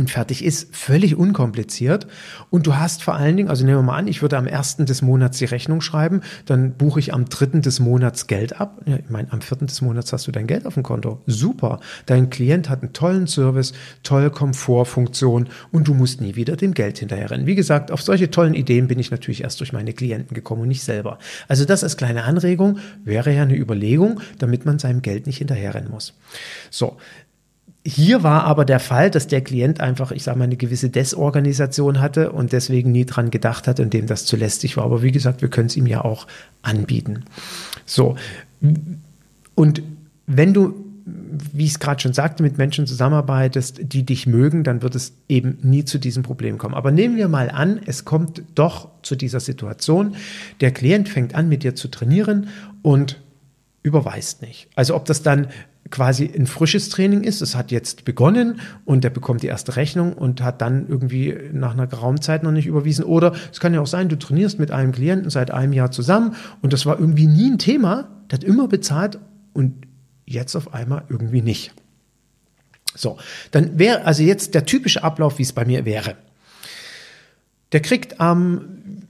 und 0.01 0.11
fertig 0.11 0.45
ist. 0.45 0.75
Völlig 0.75 1.15
unkompliziert. 1.17 2.07
Und 2.51 2.67
du 2.67 2.77
hast 2.77 3.03
vor 3.03 3.15
allen 3.15 3.37
Dingen, 3.37 3.49
also 3.49 3.65
nehmen 3.65 3.79
wir 3.79 3.83
mal 3.83 3.97
an, 3.97 4.09
ich 4.09 4.23
würde 4.23 4.37
am 4.37 4.47
ersten 4.47 4.87
des 4.87 5.03
Monats 5.03 5.39
die 5.39 5.45
Rechnung 5.45 5.81
schreiben, 5.81 6.23
dann 6.47 6.73
buche 6.73 6.99
ich 6.99 7.15
am 7.15 7.27
dritten 7.27 7.63
des 7.63 7.79
Monats 7.79 8.27
Geld 8.27 8.61
ab. 8.61 8.81
Ja, 8.87 8.97
ich 8.97 9.11
meine, 9.11 9.33
am 9.33 9.41
vierten 9.41 9.67
des 9.67 9.81
Monats 9.83 10.13
hast 10.13 10.27
du 10.27 10.33
dein 10.33 10.47
Geld 10.47 10.67
auf 10.67 10.75
dem 10.75 10.83
Konto. 10.83 11.21
Super. 11.27 11.81
Dein 12.07 12.31
Klient 12.31 12.69
hat 12.69 12.83
einen 12.83 12.93
tollen 12.93 13.27
Service, 13.27 13.73
tolle 14.03 14.31
Komfortfunktion 14.31 15.49
und 15.71 15.87
du 15.87 15.95
musst 15.95 16.21
nie 16.21 16.35
wieder 16.35 16.57
dem 16.57 16.75
Geld 16.75 16.99
hinterherrennen. 16.99 17.47
Wie 17.47 17.55
gesagt, 17.55 17.93
auf 17.93 18.03
solche 18.03 18.31
tollen 18.31 18.55
Ideen 18.55 18.89
bin 18.89 18.99
ich 18.99 19.11
natürlich 19.11 19.43
erst 19.43 19.61
durch 19.61 19.73
meine 19.73 19.93
Klienten 19.93 20.35
gekommen 20.35 20.63
und 20.63 20.69
nicht 20.69 20.83
selber. 20.83 21.19
Also 21.47 21.65
das 21.65 21.85
als 21.85 21.97
kleine 21.97 22.25
Anregung 22.25 22.79
wäre 23.05 23.35
ja 23.35 23.43
eine 23.43 23.57
Überlegung, 23.57 24.21
damit 24.39 24.65
man 24.65 24.79
seinem 24.79 25.03
Geld 25.03 25.27
nicht 25.27 25.39
hinterherrennen 25.39 25.91
muss. 25.91 26.15
So, 26.71 26.97
hier 27.87 28.23
war 28.23 28.45
aber 28.45 28.65
der 28.65 28.81
Fall, 28.81 29.11
dass 29.11 29.27
der 29.27 29.41
Klient 29.41 29.81
einfach, 29.81 30.11
ich 30.13 30.23
sage 30.23 30.39
mal, 30.39 30.45
eine 30.45 30.57
gewisse 30.57 30.91
Desorganisation 30.91 32.01
hatte 32.01 32.33
und 32.33 32.53
deswegen 32.53 32.93
nie 32.93 33.07
dran 33.07 33.31
gedacht 33.31 33.67
hat 33.67 33.81
und 33.81 33.95
dem 33.95 34.07
das 34.07 34.27
zu 34.27 34.37
lästig 34.37 34.77
war. 34.77 34.85
Aber 34.85 35.03
wie 35.03 35.13
gesagt, 35.13 35.41
wir 35.41 35.49
können 35.49 35.69
es 35.69 35.77
ihm 35.77 35.87
ja 35.87 36.05
auch 36.05 36.27
anbieten. 36.61 37.25
So. 37.87 38.17
Und 39.55 39.83
wenn 40.27 40.53
du, 40.53 40.75
wie 41.07 41.65
ich 41.65 41.73
es 41.73 41.79
gerade 41.79 42.03
schon 42.03 42.13
sagte, 42.13 42.43
mit 42.43 42.59
Menschen 42.59 42.87
zusammenarbeitest, 42.87 43.81
die 43.83 44.05
dich 44.05 44.27
mögen, 44.27 44.63
dann 44.63 44.83
wird 44.83 44.95
es 44.95 45.15
eben 45.29 45.57
nie 45.63 45.87
zu 45.87 45.99
diesem 45.99 46.23
Problem 46.23 46.59
kommen. 46.59 46.75
Aber 46.75 46.91
nehmen 46.91 47.17
wir 47.17 47.29
mal 47.29 47.51
an, 47.51 47.81
es 47.87 48.05
kommt 48.05 48.43
doch 48.55 48.91
zu 49.03 49.17
dieser 49.17 49.41
Situation. 49.41 50.17
Der 50.61 50.71
Klient 50.71 51.09
fängt 51.09 51.35
an, 51.35 51.49
mit 51.49 51.63
dir 51.63 51.75
zu 51.75 51.89
trainieren 51.89 52.49
und 52.83 53.19
überweist 53.83 54.43
nicht. 54.43 54.69
Also 54.75 54.95
ob 54.95 55.07
das 55.07 55.23
dann 55.23 55.49
quasi 55.89 56.31
ein 56.33 56.47
frisches 56.47 56.89
Training 56.89 57.23
ist. 57.23 57.41
Es 57.41 57.57
hat 57.57 57.71
jetzt 57.71 58.05
begonnen 58.05 58.61
und 58.85 59.05
er 59.05 59.11
bekommt 59.11 59.43
die 59.43 59.49
erste 59.49 59.77
Rechnung 59.77 60.13
und 60.13 60.43
hat 60.43 60.61
dann 60.61 60.87
irgendwie 60.89 61.37
nach 61.53 61.73
einer 61.73 61.87
geraumen 61.87 62.21
Zeit 62.21 62.43
noch 62.43 62.53
nicht 62.53 62.67
überwiesen. 62.67 63.05
Oder 63.05 63.35
es 63.51 63.61
kann 63.61 63.75
ja 63.75 63.81
auch 63.81 63.87
sein, 63.87 64.09
du 64.09 64.19
trainierst 64.19 64.59
mit 64.59 64.71
einem 64.71 64.93
Klienten 64.93 65.31
seit 65.31 65.51
einem 65.51 65.73
Jahr 65.73 65.91
zusammen 65.91 66.35
und 66.63 66.73
das 66.73 66.87
war 66.87 66.99
irgendwie 66.99 67.27
nie 67.27 67.51
ein 67.51 67.59
Thema. 67.59 68.09
Der 68.31 68.39
hat 68.39 68.45
immer 68.45 68.69
bezahlt 68.69 69.19
und 69.53 69.87
jetzt 70.27 70.55
auf 70.55 70.75
einmal 70.75 71.05
irgendwie 71.09 71.43
nicht. 71.43 71.73
So, 72.95 73.19
dann 73.51 73.79
wäre 73.79 74.05
also 74.05 74.23
jetzt 74.23 74.55
der 74.55 74.67
typische 74.67 75.03
Ablauf, 75.03 75.39
wie 75.39 75.43
es 75.43 75.53
bei 75.53 75.65
mir 75.65 75.85
wäre. 75.85 76.17
Der 77.73 77.81
kriegt 77.81 78.21
am, 78.21 78.63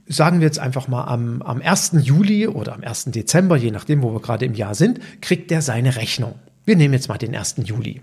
sagen 0.07 0.39
wir 0.39 0.45
jetzt 0.45 0.59
einfach 0.59 0.87
mal 0.87 1.05
am, 1.05 1.41
am 1.41 1.61
1. 1.61 1.93
Juli 2.01 2.47
oder 2.47 2.73
am 2.73 2.83
1. 2.83 3.05
Dezember, 3.05 3.55
je 3.55 3.71
nachdem, 3.71 4.03
wo 4.03 4.13
wir 4.13 4.21
gerade 4.21 4.45
im 4.45 4.53
Jahr 4.53 4.75
sind, 4.75 4.99
kriegt 5.21 5.49
der 5.49 5.61
seine 5.61 5.95
Rechnung. 5.95 6.35
Wir 6.65 6.75
nehmen 6.75 6.93
jetzt 6.93 7.09
mal 7.09 7.17
den 7.17 7.35
1. 7.35 7.55
Juli. 7.63 8.01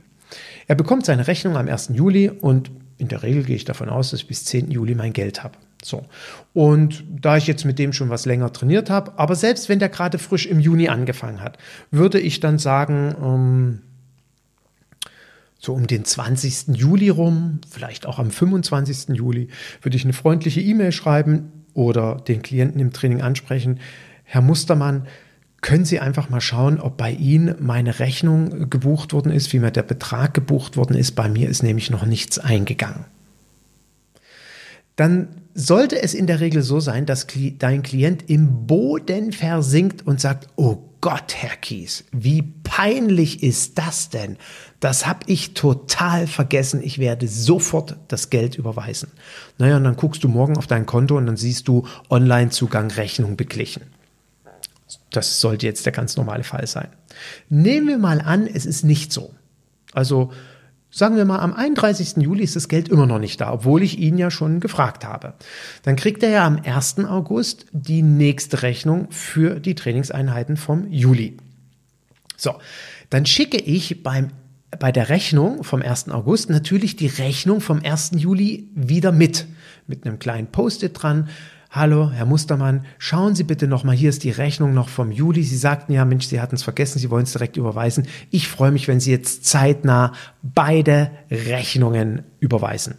Er 0.67 0.75
bekommt 0.75 1.07
seine 1.07 1.27
Rechnung 1.27 1.57
am 1.57 1.69
1. 1.69 1.91
Juli 1.95 2.29
und 2.29 2.71
in 2.99 3.09
der 3.09 3.23
Regel 3.23 3.45
gehe 3.45 3.57
ich 3.57 3.65
davon 3.65 3.89
aus, 3.89 4.11
dass 4.11 4.21
ich 4.21 4.27
bis 4.27 4.45
10. 4.45 4.71
Juli 4.71 4.95
mein 4.95 5.13
Geld 5.13 5.43
habe. 5.43 5.57
So. 5.83 6.05
Und 6.53 7.05
da 7.09 7.37
ich 7.37 7.47
jetzt 7.47 7.65
mit 7.65 7.79
dem 7.79 7.93
schon 7.93 8.11
was 8.11 8.27
länger 8.27 8.53
trainiert 8.53 8.91
habe, 8.91 9.17
aber 9.17 9.37
selbst 9.37 9.69
wenn 9.69 9.79
der 9.79 9.89
gerade 9.89 10.19
frisch 10.19 10.47
im 10.47 10.59
Juni 10.59 10.89
angefangen 10.89 11.41
hat, 11.41 11.59
würde 11.91 12.19
ich 12.19 12.41
dann 12.41 12.59
sagen, 12.59 13.15
ähm, 13.23 13.83
so 15.61 15.75
um 15.75 15.87
den 15.87 16.05
20. 16.05 16.77
Juli 16.77 17.09
rum, 17.09 17.61
vielleicht 17.69 18.07
auch 18.07 18.19
am 18.19 18.31
25. 18.31 19.17
Juli, 19.17 19.49
würde 19.83 19.97
ich 19.97 20.05
eine 20.05 20.13
freundliche 20.13 20.61
E-Mail 20.61 20.93
schreiben 20.93 21.65
oder 21.75 22.17
den 22.17 22.43
Klienten 22.43 22.81
im 22.81 22.93
Training 22.93 23.23
ansprechen. 23.23 23.81
Herr 24.25 24.43
Mustermann, 24.43 25.07
können 25.61 25.85
Sie 25.85 25.99
einfach 25.99 26.31
mal 26.31 26.41
schauen, 26.41 26.81
ob 26.81 26.97
bei 26.97 27.11
Ihnen 27.11 27.57
meine 27.59 27.99
Rechnung 27.99 28.71
gebucht 28.71 29.13
worden 29.13 29.33
ist, 29.33 29.53
wie 29.53 29.59
mir 29.59 29.71
der 29.71 29.83
Betrag 29.83 30.35
gebucht 30.35 30.77
worden 30.77 30.97
ist. 30.97 31.13
Bei 31.13 31.29
mir 31.29 31.49
ist 31.49 31.63
nämlich 31.63 31.91
noch 31.91 32.07
nichts 32.07 32.39
eingegangen. 32.39 33.05
Dann 34.95 35.29
sollte 35.55 36.01
es 36.01 36.15
in 36.15 36.27
der 36.27 36.41
Regel 36.41 36.63
so 36.63 36.81
sein, 36.81 37.07
dass 37.07 37.27
dein 37.59 37.83
Klient 37.83 38.29
im 38.29 38.67
Boden 38.67 39.33
versinkt 39.33 40.07
und 40.07 40.21
sagt, 40.21 40.49
oh 40.57 40.79
Gott, 41.01 41.35
Herr 41.37 41.57
Kies, 41.57 42.05
wie 42.11 42.43
peinlich 42.43 43.43
ist 43.45 43.79
das 43.79 44.11
denn? 44.11 44.37
Das 44.81 45.07
habe 45.07 45.21
ich 45.27 45.55
total 45.55 46.27
vergessen. 46.27 46.81
Ich 46.83 46.99
werde 46.99 47.29
sofort 47.29 47.97
das 48.09 48.31
Geld 48.31 48.57
überweisen. 48.57 49.11
Naja, 49.59 49.77
und 49.77 49.85
dann 49.85 49.97
guckst 49.97 50.25
du 50.25 50.29
morgen 50.29 50.57
auf 50.57 50.67
dein 50.67 50.87
Konto 50.87 51.17
und 51.17 51.27
dann 51.27 51.37
siehst 51.37 51.69
du 51.69 51.87
Online-Zugang, 52.11 52.91
Rechnung 52.91 53.37
beglichen. 53.37 53.83
Das 55.11 55.41
sollte 55.41 55.67
jetzt 55.67 55.87
der 55.87 55.93
ganz 55.93 56.17
normale 56.17 56.45
Fall 56.45 56.67
sein. 56.67 56.89
Nehmen 57.49 57.89
wir 57.89 57.99
mal 57.99 58.21
an, 58.21 58.47
es 58.47 58.67
ist 58.67 58.85
nicht 58.85 59.13
so. 59.13 59.35
Also 59.93 60.33
Sagen 60.91 61.17
wir 61.17 61.27
mal, 61.27 61.41
am 61.41 61.53
31. 61.53 62.17
Juli 62.17 62.43
ist 62.43 62.57
das 62.57 62.69
Geld 62.69 62.89
immer 62.89 63.07
noch 63.07 63.19
nicht 63.19 63.41
da, 63.41 63.53
obwohl 63.53 63.83
ich 63.83 63.99
ihn 63.99 64.17
ja 64.17 64.31
schon 64.31 64.59
gefragt 64.59 65.05
habe. 65.05 65.35
Dann 65.83 65.97
kriegt 65.97 66.23
er 66.23 66.31
ja 66.31 66.47
am 66.47 66.61
1. 66.65 67.01
August 67.01 67.67
die 67.73 68.01
nächste 68.01 68.63
Rechnung 68.63 69.09
für 69.11 69.61
die 69.61 69.75
Trainingseinheiten 69.75 70.57
vom 70.57 70.91
Juli. 70.91 71.37
So, 72.37 72.55
dann 73.11 73.27
schicke 73.27 73.59
ich 73.59 74.03
beim, 74.03 74.31
bei 74.79 74.91
der 74.91 75.11
Rechnung 75.11 75.63
vom 75.63 75.83
1. 75.83 76.09
August 76.09 76.49
natürlich 76.49 76.97
die 76.97 77.09
Rechnung 77.09 77.61
vom 77.61 77.83
1. 77.85 78.13
Juli 78.17 78.71
wieder 78.75 79.13
mit, 79.13 79.47
mit 79.87 80.07
einem 80.07 80.19
kleinen 80.19 80.47
Post-it 80.47 81.03
dran 81.03 81.29
Hallo, 81.71 82.11
Herr 82.11 82.25
Mustermann, 82.25 82.87
schauen 82.97 83.35
Sie 83.35 83.45
bitte 83.45 83.69
nochmal, 83.69 83.95
hier 83.95 84.09
ist 84.09 84.25
die 84.25 84.31
Rechnung 84.31 84.73
noch 84.73 84.89
vom 84.89 85.13
Juli. 85.13 85.43
Sie 85.43 85.59
sagten 85.59 85.93
ja, 85.93 86.07
Mensch, 86.07 86.27
Sie 86.27 86.41
hatten 86.41 86.55
es 86.55 86.63
vergessen, 86.63 86.99
Sie 86.99 87.11
wollen 87.11 87.25
es 87.25 87.33
direkt 87.33 87.59
überweisen. 87.59 88.07
Ich 88.31 88.49
freue 88.49 88.71
mich, 88.71 88.89
wenn 88.89 89.01
Sie 89.01 89.11
jetzt 89.11 89.45
zeitnah 89.45 90.15
beide 90.43 91.11
Rechnungen 91.31 92.23
überweisen. 92.41 92.95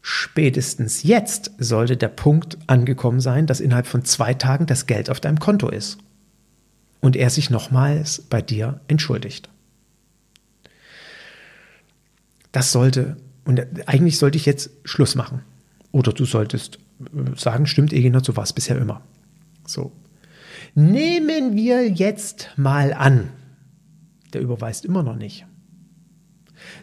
Spätestens 0.00 1.04
jetzt 1.04 1.52
sollte 1.58 1.96
der 1.96 2.08
Punkt 2.08 2.58
angekommen 2.66 3.20
sein, 3.20 3.46
dass 3.46 3.60
innerhalb 3.60 3.86
von 3.86 4.04
zwei 4.04 4.34
Tagen 4.34 4.66
das 4.66 4.86
Geld 4.86 5.08
auf 5.08 5.20
deinem 5.20 5.38
Konto 5.38 5.68
ist. 5.68 5.98
Und 7.00 7.14
er 7.14 7.30
sich 7.30 7.48
nochmals 7.48 8.22
bei 8.22 8.42
dir 8.42 8.80
entschuldigt. 8.88 9.48
Das 12.50 12.72
sollte, 12.72 13.18
und 13.44 13.64
eigentlich 13.86 14.18
sollte 14.18 14.36
ich 14.36 14.46
jetzt 14.46 14.70
Schluss 14.84 15.14
machen. 15.14 15.42
Oder 15.92 16.12
du 16.12 16.24
solltest 16.24 16.80
sagen, 17.36 17.66
stimmt, 17.66 17.92
Egina, 17.92 18.20
war 18.26 18.44
es 18.44 18.52
bisher 18.52 18.78
immer. 18.78 19.02
So. 19.66 19.92
Nehmen 20.74 21.56
wir 21.56 21.88
jetzt 21.90 22.50
mal 22.56 22.92
an, 22.92 23.28
der 24.32 24.40
überweist 24.40 24.84
immer 24.84 25.02
noch 25.02 25.16
nicht. 25.16 25.46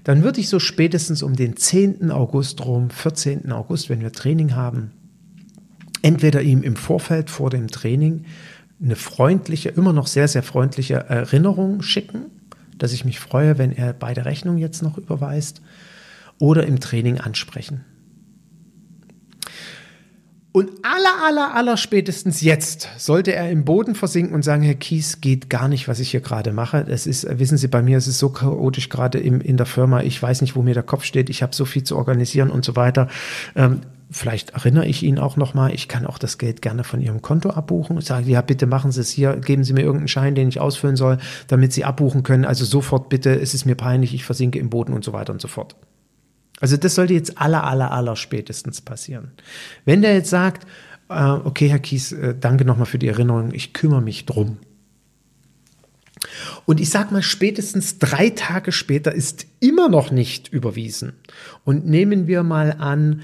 Dann 0.03 0.23
würde 0.23 0.39
ich 0.39 0.49
so 0.49 0.59
spätestens 0.59 1.23
um 1.23 1.35
den 1.35 1.55
10. 1.55 2.11
August 2.11 2.65
rum, 2.65 2.89
14. 2.89 3.51
August, 3.51 3.89
wenn 3.89 4.01
wir 4.01 4.11
Training 4.11 4.55
haben, 4.55 4.91
entweder 6.01 6.41
ihm 6.41 6.63
im 6.63 6.75
Vorfeld 6.75 7.29
vor 7.29 7.49
dem 7.49 7.67
Training 7.67 8.25
eine 8.81 8.95
freundliche, 8.95 9.69
immer 9.69 9.93
noch 9.93 10.07
sehr, 10.07 10.27
sehr 10.27 10.43
freundliche 10.43 10.95
Erinnerung 10.95 11.81
schicken, 11.81 12.25
dass 12.77 12.93
ich 12.93 13.03
mich 13.03 13.19
freue, 13.19 13.57
wenn 13.57 13.71
er 13.71 13.93
beide 13.93 14.25
Rechnungen 14.25 14.59
jetzt 14.59 14.81
noch 14.81 14.97
überweist, 14.97 15.61
oder 16.39 16.65
im 16.65 16.79
Training 16.79 17.19
ansprechen. 17.19 17.83
Und 20.51 20.72
aller, 20.82 21.24
aller, 21.25 21.53
aller 21.53 21.77
spätestens 21.77 22.41
jetzt 22.41 22.89
sollte 22.98 23.36
er 23.36 23.51
im 23.51 23.65
Boden 23.65 23.94
versinken 23.94 24.34
und 24.34 24.44
sagen, 24.44 24.63
Herr 24.63 24.74
Kies, 24.74 25.22
geht 25.22 25.48
gar 25.48 25.68
nicht, 25.68 25.88
was 25.88 26.00
ich 26.00 26.10
hier 26.10 26.22
gerade 26.22 26.51
mache. 26.51 26.86
Es 26.89 27.06
ist, 27.06 27.27
wissen 27.38 27.58
Sie, 27.58 27.68
bei 27.68 27.84
mir 27.84 28.00
ist 28.00 28.08
es 28.08 28.18
so 28.18 28.29
chaotisch 28.29 28.89
gerade 28.89 29.20
im, 29.20 29.41
in 29.41 29.58
der 29.58 29.68
Firma. 29.68 30.01
Ich 30.01 30.22
weiß 30.22 30.41
nicht, 30.41 30.56
wo 30.56 30.63
mir 30.63 30.74
der 30.74 30.82
Kopf 30.82 31.03
steht. 31.03 31.29
Ich 31.29 31.44
habe 31.44 31.53
so 31.53 31.65
viel 31.65 31.84
zu 31.84 31.96
organisieren 31.96 32.50
und 32.50 32.65
so 32.65 32.75
weiter. 32.75 33.10
Ähm, 33.56 33.82
vielleicht 34.10 34.50
erinnere 34.51 34.88
ich 34.88 35.03
ihn 35.03 35.20
auch 35.20 35.38
nochmal. 35.38 35.72
Ich 35.75 35.88
kann 35.88 36.08
auch 36.08 36.18
das 36.18 36.39
Geld 36.39 36.63
gerne 36.63 36.84
von 36.84 37.00
Ihrem 37.00 37.22
Konto 37.22 37.51
abbuchen. 37.51 38.00
Ich 38.00 38.06
sage, 38.06 38.27
ja, 38.32 38.41
bitte 38.41 38.65
machen 38.65 38.91
Sie 38.91 39.01
es 39.01 39.12
hier. 39.12 39.36
Geben 39.36 39.63
Sie 39.63 39.74
mir 39.74 39.82
irgendeinen 39.82 40.08
Schein, 40.08 40.34
den 40.34 40.50
ich 40.50 40.60
ausfüllen 40.60 40.96
soll, 40.96 41.20
damit 41.48 41.74
Sie 41.74 41.86
abbuchen 41.86 42.24
können. 42.24 42.46
Also 42.46 42.65
sofort 42.65 43.10
bitte. 43.10 43.39
Es 43.39 43.53
ist 43.53 43.65
mir 43.65 43.75
peinlich. 43.75 44.15
Ich 44.15 44.24
versinke 44.24 44.58
im 44.58 44.72
Boden 44.72 44.94
und 44.94 45.03
so 45.03 45.13
weiter 45.13 45.32
und 45.32 45.41
so 45.41 45.48
fort. 45.48 45.75
Also 46.60 46.78
das 46.78 46.96
sollte 46.96 47.13
jetzt 47.13 47.38
aller, 47.38 47.63
aller, 47.63 47.92
aller 47.92 48.16
spätestens 48.16 48.82
passieren. 48.82 49.32
Wenn 49.86 50.01
der 50.01 50.13
jetzt 50.13 50.30
sagt, 50.30 50.68
äh, 51.10 51.24
okay, 51.24 51.70
Herr 51.70 51.80
Kies, 51.80 52.12
äh, 52.12 52.36
danke 52.39 52.66
nochmal 52.66 52.86
für 52.86 53.00
die 53.00 53.08
Erinnerung, 53.08 53.54
ich 53.54 53.74
kümmere 53.74 54.01
mich 54.01 54.25
drum. 54.25 54.58
Und 56.66 56.80
ich 56.80 56.89
sage 56.89 57.13
mal, 57.13 57.24
spätestens 57.24 57.98
drei 57.98 58.30
Tage 58.30 58.72
später 58.72 59.13
ist 59.13 59.48
immer 59.60 59.89
noch 59.89 60.12
nicht 60.12 60.50
überwiesen. 60.50 61.13
Und 61.63 61.86
nehmen 61.86 62.28
wir 62.28 62.44
mal 62.44 62.75
an, 62.78 63.22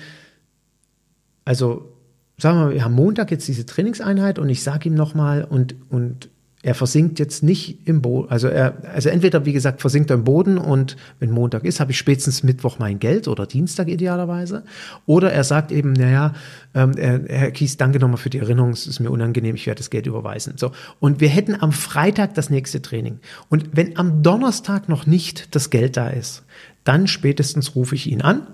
also 1.43 1.91
sagen 2.37 2.57
wir 2.57 2.65
mal, 2.65 2.73
wir 2.73 2.83
haben 2.85 2.95
Montag 2.95 3.31
jetzt 3.31 3.47
diese 3.47 3.65
Trainingseinheit 3.65 4.39
und 4.39 4.49
ich 4.49 4.63
sage 4.63 4.89
ihm 4.89 4.95
nochmal 4.95 5.43
und, 5.43 5.75
und 5.89 6.29
er 6.65 6.73
versinkt 6.73 7.19
jetzt 7.19 7.43
nicht 7.43 7.87
im 7.87 8.01
Boden. 8.01 8.27
Also 8.31 8.47
er, 8.47 8.73
also 8.91 9.09
entweder, 9.09 9.45
wie 9.45 9.53
gesagt, 9.53 9.81
versinkt 9.81 10.09
er 10.09 10.15
im 10.15 10.23
Boden 10.23 10.57
und 10.57 10.97
wenn 11.19 11.29
Montag 11.29 11.63
ist, 11.63 11.79
habe 11.79 11.91
ich 11.91 11.97
spätestens 11.99 12.41
Mittwoch 12.41 12.79
mein 12.79 12.97
Geld 12.97 13.27
oder 13.27 13.45
Dienstag 13.45 13.87
idealerweise. 13.87 14.63
Oder 15.05 15.31
er 15.31 15.43
sagt 15.43 15.71
eben, 15.71 15.93
naja, 15.93 16.33
ähm, 16.73 16.93
Herr 16.97 17.51
Kies, 17.51 17.77
danke 17.77 17.99
nochmal 17.99 18.17
für 18.17 18.31
die 18.31 18.39
Erinnerung, 18.39 18.71
es 18.71 18.87
ist 18.87 18.99
mir 18.99 19.11
unangenehm, 19.11 19.53
ich 19.53 19.67
werde 19.67 19.77
das 19.77 19.91
Geld 19.91 20.07
überweisen. 20.07 20.53
So. 20.57 20.71
Und 20.99 21.21
wir 21.21 21.29
hätten 21.29 21.53
am 21.53 21.71
Freitag 21.71 22.33
das 22.33 22.49
nächste 22.49 22.81
Training. 22.81 23.19
Und 23.47 23.69
wenn 23.73 23.95
am 23.99 24.23
Donnerstag 24.23 24.89
noch 24.89 25.05
nicht 25.05 25.53
das 25.53 25.69
Geld 25.69 25.97
da 25.97 26.07
ist, 26.07 26.45
dann 26.83 27.05
spätestens 27.05 27.75
rufe 27.75 27.93
ich 27.93 28.09
ihn 28.09 28.23
an 28.23 28.47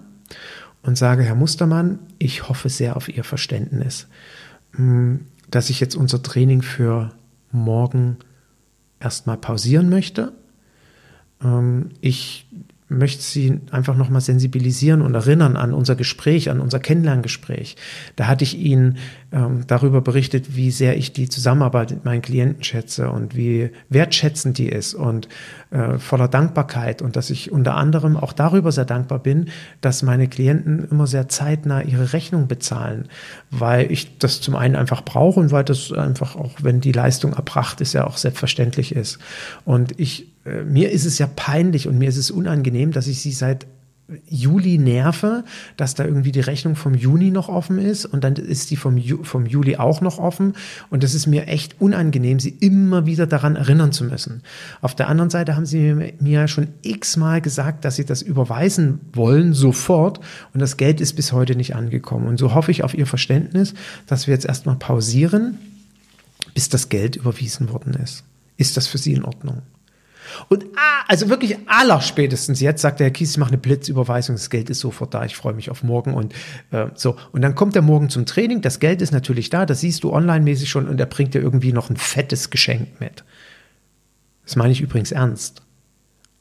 und 0.81 0.97
sage, 0.97 1.23
Herr 1.23 1.35
Mustermann, 1.35 1.99
ich 2.19 2.49
hoffe 2.49 2.67
sehr 2.67 2.97
auf 2.97 3.07
Ihr 3.07 3.23
Verständnis, 3.23 4.07
hm, 4.75 5.27
dass 5.49 5.69
ich 5.69 5.79
jetzt 5.79 5.95
unser 5.95 6.21
Training 6.21 6.61
für 6.61 7.13
morgen 7.51 8.17
erstmal 8.99 9.37
pausieren 9.37 9.89
möchte. 9.89 10.33
Ähm, 11.43 11.89
ich 12.01 12.47
möchte 12.91 13.23
Sie 13.23 13.59
einfach 13.71 13.95
nochmal 13.95 14.21
sensibilisieren 14.21 15.01
und 15.01 15.15
erinnern 15.15 15.55
an 15.55 15.73
unser 15.73 15.95
Gespräch, 15.95 16.49
an 16.49 16.59
unser 16.59 16.79
Kennenlerngespräch. 16.79 17.77
Da 18.15 18.27
hatte 18.27 18.43
ich 18.43 18.57
Ihnen 18.57 18.97
ähm, 19.31 19.63
darüber 19.67 20.01
berichtet, 20.01 20.55
wie 20.55 20.71
sehr 20.71 20.97
ich 20.97 21.13
die 21.13 21.29
Zusammenarbeit 21.29 21.91
mit 21.91 22.05
meinen 22.05 22.21
Klienten 22.21 22.63
schätze 22.63 23.09
und 23.09 23.35
wie 23.35 23.71
wertschätzend 23.89 24.57
die 24.57 24.67
ist 24.67 24.93
und 24.93 25.29
äh, 25.71 25.97
voller 25.97 26.27
Dankbarkeit 26.27 27.01
und 27.01 27.15
dass 27.15 27.29
ich 27.29 27.51
unter 27.51 27.75
anderem 27.75 28.17
auch 28.17 28.33
darüber 28.33 28.71
sehr 28.71 28.85
dankbar 28.85 29.19
bin, 29.19 29.49
dass 29.79 30.03
meine 30.03 30.27
Klienten 30.27 30.87
immer 30.89 31.07
sehr 31.07 31.29
zeitnah 31.29 31.81
ihre 31.81 32.13
Rechnung 32.13 32.47
bezahlen, 32.47 33.07
weil 33.49 33.91
ich 33.91 34.17
das 34.17 34.41
zum 34.41 34.55
einen 34.55 34.75
einfach 34.75 35.03
brauche 35.03 35.39
und 35.39 35.51
weil 35.51 35.63
das 35.63 35.91
einfach 35.93 36.35
auch, 36.35 36.51
wenn 36.61 36.81
die 36.81 36.91
Leistung 36.91 37.33
erbracht 37.33 37.79
ist, 37.81 37.93
ja 37.93 38.05
auch 38.05 38.17
selbstverständlich 38.17 38.95
ist. 38.95 39.19
Und 39.63 39.99
ich 39.99 40.30
äh, 40.45 40.63
mir 40.63 40.91
ist 40.91 41.05
es 41.05 41.17
ja 41.17 41.27
peinlich 41.27 41.87
und 41.87 41.97
mir 41.97 42.09
ist 42.09 42.17
es 42.17 42.31
unangenehm, 42.31 42.91
dass 42.91 43.07
ich 43.07 43.21
sie 43.21 43.31
seit 43.31 43.67
Juli 44.27 44.77
nerve, 44.77 45.43
dass 45.77 45.95
da 45.95 46.05
irgendwie 46.05 46.31
die 46.31 46.41
Rechnung 46.41 46.75
vom 46.75 46.93
Juni 46.93 47.31
noch 47.31 47.49
offen 47.49 47.77
ist 47.79 48.05
und 48.05 48.23
dann 48.23 48.35
ist 48.35 48.71
die 48.71 48.75
vom, 48.75 48.97
Ju 48.97 49.23
vom 49.23 49.45
Juli 49.45 49.77
auch 49.77 50.01
noch 50.01 50.17
offen 50.17 50.53
und 50.89 51.03
das 51.03 51.13
ist 51.13 51.27
mir 51.27 51.47
echt 51.47 51.79
unangenehm, 51.79 52.39
sie 52.39 52.49
immer 52.49 53.05
wieder 53.05 53.27
daran 53.27 53.55
erinnern 53.55 53.91
zu 53.91 54.03
müssen. 54.03 54.43
Auf 54.81 54.95
der 54.95 55.07
anderen 55.07 55.29
Seite 55.29 55.55
haben 55.55 55.65
sie 55.65 56.13
mir 56.19 56.47
schon 56.47 56.69
x-mal 56.81 57.41
gesagt, 57.41 57.85
dass 57.85 57.95
sie 57.95 58.05
das 58.05 58.21
überweisen 58.21 58.99
wollen, 59.13 59.53
sofort 59.53 60.19
und 60.53 60.59
das 60.59 60.77
Geld 60.77 61.01
ist 61.01 61.13
bis 61.13 61.31
heute 61.31 61.55
nicht 61.55 61.75
angekommen 61.75 62.27
und 62.27 62.37
so 62.37 62.53
hoffe 62.53 62.71
ich 62.71 62.83
auf 62.83 62.93
ihr 62.93 63.07
Verständnis, 63.07 63.73
dass 64.07 64.27
wir 64.27 64.33
jetzt 64.33 64.45
erstmal 64.45 64.75
pausieren, 64.75 65.57
bis 66.53 66.69
das 66.69 66.89
Geld 66.89 67.15
überwiesen 67.15 67.69
worden 67.69 67.93
ist. 67.93 68.23
Ist 68.57 68.77
das 68.77 68.87
für 68.87 68.97
Sie 68.97 69.13
in 69.13 69.23
Ordnung? 69.23 69.61
Und 70.49 70.65
ah, 70.75 71.03
also 71.07 71.29
wirklich 71.29 71.57
aller 71.67 72.01
spätestens 72.01 72.59
jetzt 72.59 72.81
sagt 72.81 72.99
der 72.99 73.07
Herr 73.07 73.11
Kies, 73.11 73.31
ich 73.31 73.37
mache 73.37 73.49
eine 73.49 73.57
Blitzüberweisung, 73.57 74.35
das 74.35 74.49
Geld 74.49 74.69
ist 74.69 74.79
sofort 74.79 75.13
da, 75.13 75.25
ich 75.25 75.35
freue 75.35 75.53
mich 75.53 75.69
auf 75.69 75.83
morgen 75.83 76.13
und 76.13 76.33
äh, 76.71 76.87
so. 76.95 77.15
Und 77.31 77.41
dann 77.41 77.55
kommt 77.55 77.75
er 77.75 77.81
morgen 77.81 78.09
zum 78.09 78.25
Training, 78.25 78.61
das 78.61 78.79
Geld 78.79 79.01
ist 79.01 79.11
natürlich 79.11 79.49
da, 79.49 79.65
das 79.65 79.81
siehst 79.81 80.03
du 80.03 80.11
online-mäßig 80.11 80.69
schon 80.69 80.87
und 80.87 80.99
er 80.99 81.05
bringt 81.05 81.33
dir 81.33 81.41
irgendwie 81.41 81.73
noch 81.73 81.89
ein 81.89 81.97
fettes 81.97 82.49
Geschenk 82.49 82.99
mit. 82.99 83.23
Das 84.45 84.55
meine 84.55 84.71
ich 84.71 84.81
übrigens 84.81 85.11
ernst. 85.11 85.61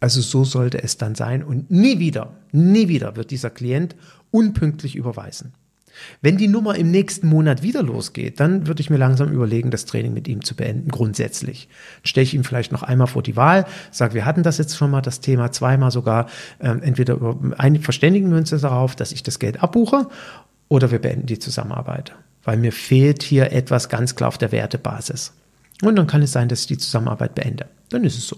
Also 0.01 0.23
so 0.23 0.45
sollte 0.45 0.83
es 0.83 0.97
dann 0.97 1.15
sein 1.15 1.45
und 1.45 1.71
nie 1.71 1.99
wieder, 1.99 2.35
nie 2.53 2.89
wieder 2.89 3.17
wird 3.17 3.31
dieser 3.31 3.51
Klient 3.51 3.95
unpünktlich 4.31 4.97
überweisen. 4.97 5.53
Wenn 6.23 6.37
die 6.37 6.49
Nummer 6.49 6.77
im 6.77 6.91
nächsten 6.91 7.27
Monat 7.27 7.63
wieder 7.63 7.83
losgeht, 7.83 8.41
dann 8.41 8.67
würde 8.67 8.81
ich 8.81 8.91
mir 8.91 8.97
langsam 8.97 9.31
überlegen, 9.31 9.71
das 9.71 9.87
Training 9.87 10.13
mit 10.13 10.29
ihm 10.29 10.45
zu 10.45 10.55
beenden, 10.55 10.91
grundsätzlich. 10.91 11.69
Stelle 12.03 12.25
ich 12.25 12.35
ihm 12.35 12.45
vielleicht 12.45 12.73
noch 12.73 12.83
einmal 12.83 13.07
vor 13.07 13.23
die 13.23 13.37
Wahl, 13.37 13.67
sage, 13.91 14.15
wir 14.15 14.25
hatten 14.25 14.43
das 14.43 14.59
jetzt 14.59 14.77
schon 14.77 14.91
mal, 14.91 15.01
das 15.01 15.21
Thema 15.21 15.53
zweimal 15.53 15.91
sogar, 15.91 16.27
ähm, 16.61 16.83
entweder 16.83 17.19
ein, 17.59 17.81
verständigen 17.81 18.31
wir 18.31 18.39
uns 18.39 18.51
darauf, 18.51 18.97
dass 18.97 19.13
ich 19.13 19.23
das 19.23 19.39
Geld 19.39 19.63
abbuche 19.63 20.09
oder 20.69 20.91
wir 20.91 21.01
beenden 21.01 21.27
die 21.27 21.39
Zusammenarbeit. 21.39 22.15
Weil 22.45 22.57
mir 22.57 22.73
fehlt 22.73 23.23
hier 23.23 23.53
etwas 23.53 23.89
ganz 23.89 24.15
klar 24.15 24.29
auf 24.29 24.39
der 24.39 24.53
Wertebasis. 24.53 25.33
Und 25.83 25.97
dann 25.97 26.07
kann 26.07 26.23
es 26.23 26.33
sein, 26.33 26.49
dass 26.49 26.63
ich 26.63 26.67
die 26.67 26.79
Zusammenarbeit 26.79 27.35
beende. 27.35 27.67
Dann 27.91 28.05
ist 28.05 28.17
es 28.17 28.27
so. 28.27 28.37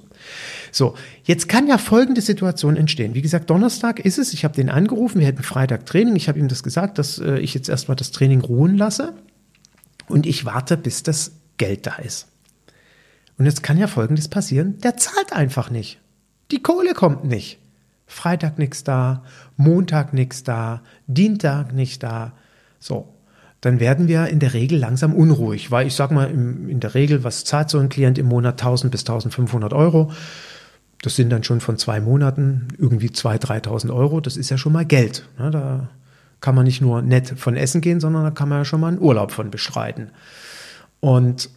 So, 0.70 0.94
jetzt 1.24 1.48
kann 1.48 1.66
ja 1.66 1.78
folgende 1.78 2.20
Situation 2.20 2.76
entstehen. 2.76 3.14
Wie 3.14 3.22
gesagt, 3.22 3.50
Donnerstag 3.50 4.00
ist 4.00 4.18
es. 4.18 4.32
Ich 4.32 4.44
habe 4.44 4.54
den 4.54 4.70
angerufen. 4.70 5.20
Wir 5.20 5.26
hätten 5.26 5.42
Freitag 5.42 5.86
Training. 5.86 6.16
Ich 6.16 6.28
habe 6.28 6.38
ihm 6.38 6.48
das 6.48 6.62
gesagt, 6.62 6.98
dass 6.98 7.18
äh, 7.18 7.38
ich 7.38 7.54
jetzt 7.54 7.68
erstmal 7.68 7.96
das 7.96 8.10
Training 8.10 8.40
ruhen 8.40 8.76
lasse. 8.76 9.14
Und 10.08 10.26
ich 10.26 10.44
warte, 10.44 10.76
bis 10.76 11.02
das 11.02 11.32
Geld 11.58 11.86
da 11.86 11.96
ist. 11.96 12.28
Und 13.38 13.46
jetzt 13.46 13.62
kann 13.62 13.78
ja 13.78 13.86
Folgendes 13.86 14.28
passieren, 14.28 14.78
der 14.78 14.96
zahlt 14.96 15.32
einfach 15.32 15.70
nicht. 15.70 15.98
Die 16.50 16.62
Kohle 16.62 16.94
kommt 16.94 17.24
nicht. 17.24 17.58
Freitag 18.06 18.58
nichts 18.58 18.84
da, 18.84 19.24
Montag 19.56 20.12
nichts 20.12 20.44
da, 20.44 20.82
Dienstag 21.06 21.72
nicht 21.72 22.02
da. 22.02 22.32
So, 22.78 23.11
dann 23.62 23.78
werden 23.78 24.08
wir 24.08 24.26
in 24.26 24.40
der 24.40 24.54
Regel 24.54 24.78
langsam 24.78 25.14
unruhig, 25.14 25.70
weil 25.70 25.86
ich 25.86 25.94
sage 25.94 26.12
mal, 26.12 26.28
in 26.28 26.80
der 26.80 26.94
Regel, 26.94 27.22
was 27.22 27.44
zahlt 27.44 27.70
so 27.70 27.78
ein 27.78 27.88
Klient 27.88 28.18
im 28.18 28.26
Monat 28.26 28.60
1000 28.60 28.90
bis 28.90 29.02
1500 29.02 29.72
Euro? 29.72 30.10
Das 31.00 31.14
sind 31.14 31.30
dann 31.30 31.44
schon 31.44 31.60
von 31.60 31.78
zwei 31.78 32.00
Monaten 32.00 32.68
irgendwie 32.76 33.08
2.000, 33.08 33.62
3.000 33.64 33.94
Euro. 33.94 34.20
Das 34.20 34.36
ist 34.36 34.50
ja 34.50 34.58
schon 34.58 34.72
mal 34.72 34.84
Geld. 34.84 35.28
Ne? 35.38 35.52
Da 35.52 35.88
kann 36.40 36.56
man 36.56 36.64
nicht 36.64 36.80
nur 36.80 37.02
nett 37.02 37.34
von 37.36 37.56
essen 37.56 37.80
gehen, 37.80 38.00
sondern 38.00 38.24
da 38.24 38.30
kann 38.32 38.48
man 38.48 38.58
ja 38.58 38.64
schon 38.64 38.80
mal 38.80 38.88
einen 38.88 39.00
Urlaub 39.00 39.30
von 39.30 39.52
bestreiten. 39.52 40.10
Und 40.98 41.48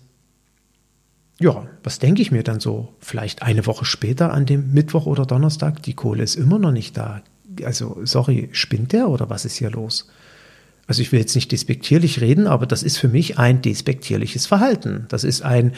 ja, 1.39 1.65
was 1.83 1.97
denke 1.97 2.21
ich 2.21 2.31
mir 2.31 2.43
dann 2.43 2.59
so? 2.59 2.93
Vielleicht 2.99 3.41
eine 3.41 3.65
Woche 3.65 3.85
später 3.85 4.31
an 4.31 4.45
dem 4.45 4.73
Mittwoch 4.73 5.07
oder 5.07 5.25
Donnerstag, 5.25 5.81
die 5.81 5.95
Kohle 5.95 6.23
ist 6.23 6.35
immer 6.35 6.59
noch 6.59 6.71
nicht 6.71 6.95
da. 6.97 7.23
Also, 7.63 7.99
sorry, 8.03 8.49
spinnt 8.51 8.93
der 8.93 9.09
oder 9.09 9.27
was 9.31 9.43
ist 9.45 9.55
hier 9.55 9.71
los? 9.71 10.07
Also 10.87 11.01
ich 11.01 11.11
will 11.11 11.19
jetzt 11.19 11.35
nicht 11.35 11.51
despektierlich 11.51 12.21
reden, 12.21 12.47
aber 12.47 12.65
das 12.65 12.83
ist 12.83 12.97
für 12.97 13.07
mich 13.07 13.39
ein 13.39 13.61
despektierliches 13.61 14.45
Verhalten. 14.45 15.05
Das 15.09 15.23
ist 15.23 15.41
ein, 15.41 15.73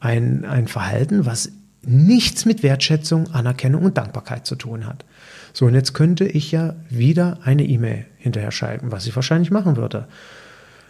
ein, 0.00 0.44
ein 0.44 0.66
Verhalten, 0.66 1.26
was 1.26 1.52
nichts 1.82 2.44
mit 2.44 2.62
Wertschätzung, 2.62 3.30
Anerkennung 3.30 3.84
und 3.84 3.96
Dankbarkeit 3.96 4.46
zu 4.46 4.56
tun 4.56 4.86
hat. 4.86 5.04
So, 5.52 5.66
und 5.66 5.74
jetzt 5.74 5.94
könnte 5.94 6.24
ich 6.24 6.50
ja 6.50 6.74
wieder 6.90 7.38
eine 7.42 7.64
E-Mail 7.64 8.06
hinterher 8.16 8.50
schreiben, 8.50 8.92
was 8.92 9.06
ich 9.06 9.14
wahrscheinlich 9.14 9.50
machen 9.50 9.76
würde. 9.76 10.08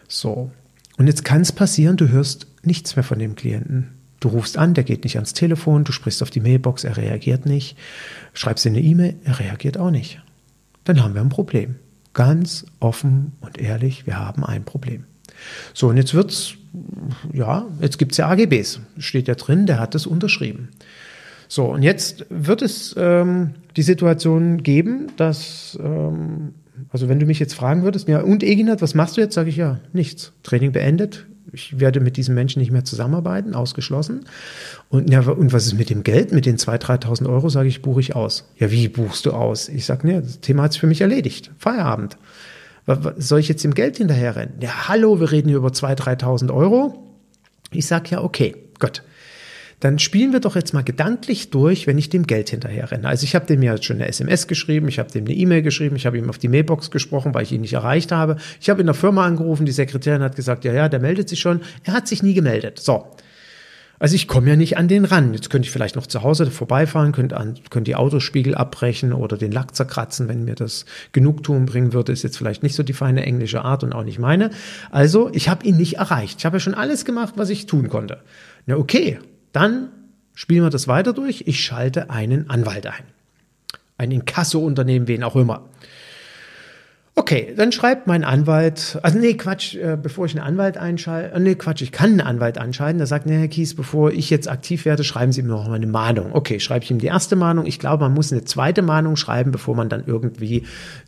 So, 0.09 0.51
und 0.97 1.07
jetzt 1.07 1.25
kann 1.25 1.43
es 1.43 1.53
passieren, 1.53 1.97
du 1.97 2.09
hörst 2.09 2.47
nichts 2.63 2.97
mehr 2.97 3.05
von 3.05 3.19
dem 3.19 3.37
Klienten. 3.37 3.93
Du 4.21 4.29
rufst 4.29 4.59
an, 4.59 4.75
der 4.75 4.83
geht 4.83 5.05
nicht 5.05 5.17
ans 5.17 5.33
Telefon, 5.33 5.85
du 5.85 5.93
sprichst 5.93 6.23
auf 6.23 6.31
die 6.31 6.41
Mailbox, 6.41 6.83
er 6.83 6.97
reagiert 6.97 7.47
nicht, 7.47 7.77
schreibst 8.33 8.67
ihm 8.67 8.73
eine 8.73 8.83
E-Mail, 8.83 9.15
er 9.23 9.39
reagiert 9.39 9.79
auch 9.79 9.93
nicht. 9.93 10.21
Dann 10.85 11.03
haben 11.03 11.15
wir 11.15 11.21
ein 11.21 11.29
Problem. 11.29 11.77
Ganz 12.15 12.67
offen 12.81 13.33
und 13.41 13.59
ehrlich, 13.59 14.07
wir 14.07 14.19
haben 14.19 14.45
ein 14.45 14.65
Problem. 14.65 15.05
So, 15.75 15.88
und 15.88 15.97
jetzt 15.97 16.15
wird's, 16.15 16.55
ja, 17.33 17.67
jetzt 17.81 17.99
gibt 17.99 18.12
es 18.12 18.19
ja 18.19 18.29
AGBs. 18.29 18.81
Steht 18.99 19.29
ja 19.29 19.35
drin, 19.35 19.67
der 19.67 19.79
hat 19.79 19.95
das 19.95 20.07
unterschrieben. 20.07 20.71
So, 21.49 21.67
und 21.67 21.83
jetzt 21.83 22.27
wird 22.29 22.62
es 22.62 22.95
ähm, 22.99 23.55
die 23.77 23.83
Situation 23.83 24.62
geben, 24.62 25.12
dass, 25.17 25.79
ähm, 25.83 26.55
also 26.91 27.09
wenn 27.09 27.19
du 27.19 27.27
mich 27.27 27.38
jetzt 27.38 27.55
fragen 27.55 27.85
würdest, 27.85 28.09
ja, 28.09 28.21
und 28.21 28.43
Eginat, 28.43 28.83
was 28.83 28.95
machst 28.95 29.17
du 29.17 29.21
jetzt? 29.23 29.35
Sage 29.35 29.49
ich 29.49 29.57
ja, 29.57 29.81
nichts. 29.93 30.33
Training 30.43 30.73
beendet, 30.73 31.27
ich 31.52 31.78
werde 31.81 32.00
mit 32.00 32.17
diesem 32.17 32.35
Menschen 32.35 32.61
nicht 32.61 32.71
mehr 32.71 32.85
zusammenarbeiten, 32.85 33.55
ausgeschlossen. 33.55 34.26
Und, 34.88 35.11
ja, 35.11 35.21
und 35.21 35.52
was 35.52 35.67
ist 35.67 35.75
mit 35.75 35.90
dem 35.90 36.02
Geld? 36.02 36.33
Mit 36.33 36.47
den 36.47 36.57
2.000, 36.57 37.05
3.000 37.05 37.28
Euro, 37.28 37.49
sage 37.49 37.69
ich, 37.69 37.83
buche 37.83 38.00
ich 38.00 38.17
aus. 38.17 38.49
Ja, 38.57 38.71
wie 38.71 38.88
buchst 38.88 39.26
du 39.26 39.33
aus? 39.33 39.69
Ich 39.69 39.87
sage, 39.87 40.07
ne, 40.07 40.23
das 40.23 40.40
Thema 40.40 40.64
hat 40.64 40.73
sich 40.73 40.81
für 40.81 40.87
mich 40.87 41.00
erledigt. 41.00 41.50
Feierabend. 41.59 42.17
Soll 43.19 43.40
ich 43.40 43.49
jetzt 43.49 43.64
dem 43.64 43.75
Geld 43.75 43.99
hinterherrennen? 43.99 44.55
Ja, 44.61 44.88
hallo, 44.88 45.21
wir 45.21 45.31
reden 45.31 45.49
hier 45.49 45.59
über 45.59 45.69
2.000, 45.69 46.21
3.000 46.21 46.55
Euro. 46.55 47.05
Ich 47.71 47.87
sage, 47.87 48.11
ja, 48.11 48.23
okay, 48.23 48.57
Gott 48.78 49.02
dann 49.81 49.99
spielen 50.01 50.33
wir 50.33 50.41
doch 50.41 50.57
jetzt 50.57 50.75
mal 50.75 50.83
gedanklich 50.83 51.51
durch, 51.51 51.87
wenn 51.87 51.99
ich 51.99 52.09
dem 52.09 52.27
Geld 52.27 52.51
hinterher 52.51 52.91
renne. 52.91 53.07
Also 53.07 53.25
ich 53.25 53.35
habe 53.35 53.47
dem 53.47 53.63
ja 53.63 53.81
schon 53.81 53.97
eine 53.97 54.09
SMS 54.09 54.49
geschrieben, 54.49 54.89
ich 54.89 54.99
habe 54.99 55.11
dem 55.11 55.25
eine 55.25 55.35
E-Mail 55.35 55.63
geschrieben, 55.63 55.95
ich 55.95 56.07
habe 56.07 56.19
ihm 56.19 56.29
auf 56.29 56.39
die 56.39 56.49
Mailbox 56.49 56.91
gesprochen, 56.91 57.33
weil 57.33 57.45
ich 57.45 57.53
ihn 57.53 57.61
nicht 57.61 57.75
erreicht 57.75 58.11
habe. 58.11 58.37
Ich 58.61 58.71
habe 58.71 58.81
in 58.81 58.87
der 58.87 58.95
Firma 58.95 59.25
angerufen, 59.25 59.67
die 59.67 59.73
Sekretärin 59.73 60.23
hat 60.23 60.35
gesagt, 60.35 60.65
ja, 60.65 60.73
ja, 60.73 60.89
der 60.89 61.01
meldet 61.01 61.29
sich 61.29 61.39
schon. 61.39 61.61
Er 61.85 61.93
hat 61.93 62.09
sich 62.09 62.23
nie 62.23 62.35
gemeldet. 62.35 62.81
So. 62.81 63.07
Also 64.01 64.15
ich 64.15 64.29
komme 64.29 64.49
ja 64.51 64.57
nicht 64.57 64.77
an 64.77 64.87
den 64.87 65.05
ran. 65.05 65.35
Jetzt 65.35 65.51
könnte 65.51 65.67
ich 65.67 65.73
vielleicht 65.73 65.97
noch 65.97 66.07
zu 66.07 66.23
Hause 66.23 66.51
vorbeifahren, 66.51 67.13
könnte, 67.13 67.37
an, 67.37 67.55
könnte 67.71 67.91
die 67.91 67.97
Autospiegel 67.97 68.55
abbrechen 68.55 69.13
oder 69.13 69.37
den 69.37 69.51
Lack 69.51 69.75
zerkratzen, 69.75 70.29
wenn 70.29 70.45
mir 70.45 70.55
das 70.55 70.87
Genugtuung 71.13 71.67
bringen 71.67 71.93
würde. 71.93 72.13
Ist 72.13 72.23
jetzt 72.23 72.39
vielleicht 72.39 72.63
nicht 72.63 72.75
so 72.75 72.83
die 72.83 72.93
feine 72.93 73.25
englische 73.25 73.62
Art 73.62 73.83
und 73.83 73.93
auch 73.93 74.05
nicht 74.05 74.19
meine. 74.19 74.51
Also 74.91 75.31
ich 75.33 75.49
habe 75.49 75.67
ihn 75.67 75.77
nicht 75.77 75.97
erreicht. 75.97 76.38
Ich 76.38 76.47
habe 76.47 76.57
ja 76.57 76.61
schon 76.61 76.75
alles 76.75 77.05
gemacht, 77.05 77.35
was 77.37 77.51
ich 77.51 77.67
tun 77.67 77.88
konnte. 77.88 78.19
Na 78.67 78.77
okay, 78.77 79.19
dann 79.53 79.89
spielen 80.35 80.63
wir 80.63 80.71
das 80.71 80.89
weiter 80.89 81.13
durch. 81.13 81.45
Ich 81.47 81.61
schalte 81.65 82.11
einen 82.11 82.49
Anwalt 82.51 82.87
ein. 82.87 83.05
Ein 83.97 84.13
Inkasso-Unternehmen, 84.13 85.09
wen 85.09 85.25
auch 85.25 85.37
immer. 85.37 85.65
Okay, 87.18 87.52
dann 87.57 87.72
schreibt 87.72 88.07
mein 88.07 88.22
Anwalt, 88.22 88.96
also 89.02 89.18
nee, 89.18 89.35
Quatsch, 89.35 89.74
äh, 89.74 89.98
bevor 90.00 90.26
ich 90.26 90.37
einen 90.37 90.46
Anwalt 90.46 90.78
einschalte, 90.78 91.35
äh, 91.35 91.40
nee, 91.40 91.57
Quatsch, 91.57 91.83
ich 91.83 91.90
kann 91.90 92.11
einen 92.11 92.20
Anwalt 92.20 92.59
anschalten, 92.59 92.98
der 92.98 93.09
sagt, 93.09 93.26
nee, 93.26 93.37
Herr 93.37 93.48
Kies, 93.48 93.74
bevor 93.74 94.12
ich 94.12 94.31
jetzt 94.31 94.48
aktiv 94.48 94.85
werde, 94.85 95.02
schreiben 95.02 95.33
Sie 95.33 95.42
mir 95.42 95.48
noch 95.48 95.66
mal 95.66 95.74
eine 95.74 95.88
Mahnung. 95.88 96.31
Okay, 96.33 96.61
schreibe 96.61 96.85
ich 96.85 96.92
ihm 96.92 97.00
die 97.00 97.09
erste 97.09 97.35
Mahnung. 97.35 97.66
Ich 97.66 97.81
glaube, 97.81 98.04
man 98.04 98.14
muss 98.14 98.31
eine 98.31 98.44
zweite 98.44 98.83
Mahnung 98.83 99.16
schreiben, 99.16 99.50
bevor 99.50 99.74
man 99.74 99.88
dann 99.88 100.04
irgendwie 100.07 100.62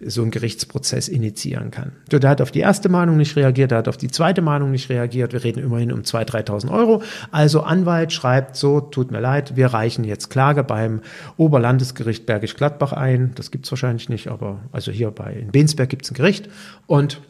so 0.05 0.23
einen 0.23 0.33
Gerichtsprozess 0.33 1.07
initiieren 1.07 1.71
kann. 1.71 1.93
So, 2.11 2.19
der 2.19 2.31
hat 2.31 2.41
auf 2.41 2.51
die 2.51 2.59
erste 2.59 2.89
Mahnung 2.89 3.17
nicht 3.17 3.37
reagiert, 3.37 3.71
der 3.71 3.79
hat 3.79 3.87
auf 3.87 3.97
die 3.97 4.09
zweite 4.09 4.43
Mahnung 4.43 4.73
nicht 4.73 4.91
reagiert. 4.91 5.33
Wir 5.33 5.45
reden 5.45 5.63
immerhin 5.63 5.93
um 5.93 6.01
2.000, 6.01 6.45
3.000 6.45 6.73
Euro. 6.73 7.05
Also 7.31 7.61
Anwalt 7.61 8.13
schreibt 8.13 8.57
so, 8.57 8.81
tut 8.81 9.13
mir 9.13 9.21
leid, 9.21 9.55
wir 9.55 9.69
reichen 9.69 10.03
jetzt 10.03 10.29
Klage 10.29 10.65
beim 10.65 11.03
Oberlandesgericht 11.37 12.27
Bergisch 12.27 12.57
Gladbach 12.57 12.93
ein. 12.93 13.31
Das 13.37 13.53
gibt's 13.53 13.71
wahrscheinlich 13.71 14.09
nicht, 14.09 14.27
aber 14.27 14.59
also 14.73 14.91
hier 14.91 15.13
bei 15.13 15.35
in 15.35 15.53
Bensberg 15.53 15.89
gibt 15.89 16.00
es 16.05 16.11
ein 16.11 16.15
Gericht 16.15 16.49
und 16.87 17.21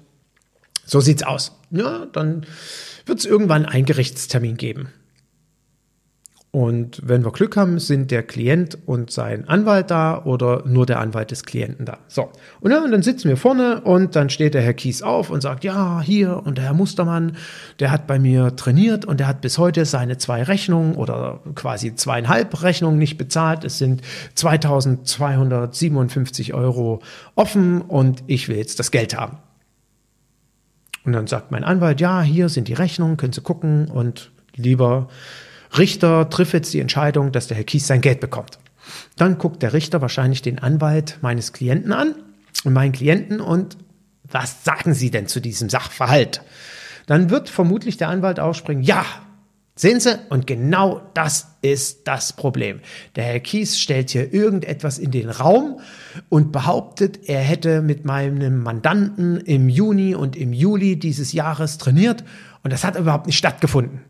so 0.85 1.01
sieht's 1.01 1.23
aus. 1.23 1.53
Ja, 1.71 2.07
dann 2.07 2.47
wird 3.07 3.21
es 3.21 3.25
irgendwann 3.25 3.65
einen 3.65 3.85
Gerichtstermin 3.85 4.57
geben. 4.57 4.89
Und 6.53 7.01
wenn 7.05 7.25
wir 7.25 7.31
Glück 7.31 7.57
haben, 7.57 7.79
sind 7.79 8.11
der 8.11 8.25
Klient 8.25 8.77
und 8.85 9.13
sein 9.13 9.49
Anwalt 9.49 9.93
da 9.93 10.25
oder 10.25 10.65
nur 10.67 10.85
der 10.85 10.99
Anwalt 10.99 11.31
des 11.31 11.45
Klienten 11.45 11.87
da. 11.87 11.99
So. 12.09 12.29
Und, 12.61 12.73
dann 12.73 13.03
sitzen 13.03 13.29
wir 13.29 13.37
vorne 13.37 13.83
und 13.83 14.17
dann 14.17 14.31
steht 14.31 14.55
der 14.55 14.63
Herr 14.63 14.75
Kies 14.75 15.03
auf 15.03 15.31
und 15.31 15.43
sagt, 15.43 15.63
ja, 15.63 16.01
hier 16.01 16.43
und 16.45 16.59
der 16.59 16.65
Herr 16.65 16.75
Mustermann, 16.75 17.37
der 17.79 17.93
hat 17.93 18.09
bei 18.09 18.19
mir 18.19 18.57
trainiert 18.57 19.05
und 19.05 19.21
der 19.21 19.29
hat 19.29 19.43
bis 19.43 19.59
heute 19.59 19.85
seine 19.85 20.19
zwei 20.19 20.43
Rechnungen 20.43 20.97
oder 20.97 21.39
quasi 21.55 21.95
zweieinhalb 21.95 22.65
Rechnungen 22.65 22.99
nicht 22.99 23.17
bezahlt. 23.17 23.63
Es 23.63 23.79
sind 23.79 24.03
2257 24.35 26.53
Euro 26.53 27.01
offen 27.37 27.81
und 27.81 28.25
ich 28.27 28.49
will 28.49 28.57
jetzt 28.57 28.81
das 28.81 28.91
Geld 28.91 29.17
haben. 29.17 29.39
Und 31.05 31.13
dann 31.13 31.29
sagt 31.29 31.53
mein 31.53 31.63
Anwalt, 31.63 32.01
ja, 32.01 32.23
hier 32.23 32.49
sind 32.49 32.67
die 32.67 32.75
Rechnungen, 32.75 33.17
können 33.17 33.33
Sie 33.33 33.41
gucken 33.41 33.89
und 33.89 34.33
lieber 34.57 35.07
Richter 35.77 36.29
trifft 36.31 36.53
jetzt 36.53 36.75
die 36.75 36.81
Entscheidung, 36.81 37.33
dass 37.33 37.47
der 37.47 37.57
Herr 37.57 37.65
Kies 37.65 37.87
sein 37.87 38.01
Geld 38.01 38.21
bekommt. 38.21 38.59
Dann 39.17 39.39
guckt 39.39 39.63
der 39.63 39.73
Richter 39.73 40.01
wahrscheinlich 40.01 40.43
den 40.43 40.59
Anwalt 40.59 41.19
meines 41.21 41.53
Klienten 41.53 41.93
an 41.93 42.15
und 42.65 42.73
meinen 42.73 42.93
Klienten 42.93 43.41
und 43.41 43.77
was 44.25 44.65
sagen 44.65 44.95
Sie 44.95 45.11
denn 45.11 45.27
zu 45.27 45.41
diesem 45.41 45.69
Sachverhalt? 45.69 46.43
Dann 47.07 47.31
wird 47.31 47.49
vermutlich 47.49 47.97
der 47.97 48.09
Anwalt 48.09 48.41
ausspringen, 48.41 48.83
ja, 48.83 49.05
Sehen 49.81 49.99
Sie? 49.99 50.19
Und 50.29 50.47
genau 50.47 51.01
das 51.15 51.57
ist 51.63 52.07
das 52.07 52.35
Problem. 52.35 52.81
Der 53.17 53.25
Herr 53.25 53.41
Kies 53.41 53.79
stellt 53.79 54.11
hier 54.11 54.31
irgendetwas 54.31 54.99
in 54.99 55.11
den 55.11 55.31
Raum 55.31 55.81
und 56.29 56.53
behauptet, 56.53 57.21
er 57.31 57.41
hätte 57.41 57.81
mit 57.81 58.05
meinem 58.05 58.63
Mandanten 58.63 59.39
im 59.39 59.71
Juni 59.71 60.15
und 60.15 60.37
im 60.37 60.53
Juli 60.53 60.99
dieses 60.99 61.33
Jahres 61.33 61.79
trainiert 61.79 62.25
und 62.63 62.75
das 62.75 62.85
hat 62.85 62.99
überhaupt 62.99 63.25
nicht 63.25 63.39
stattgefunden. 63.39 64.01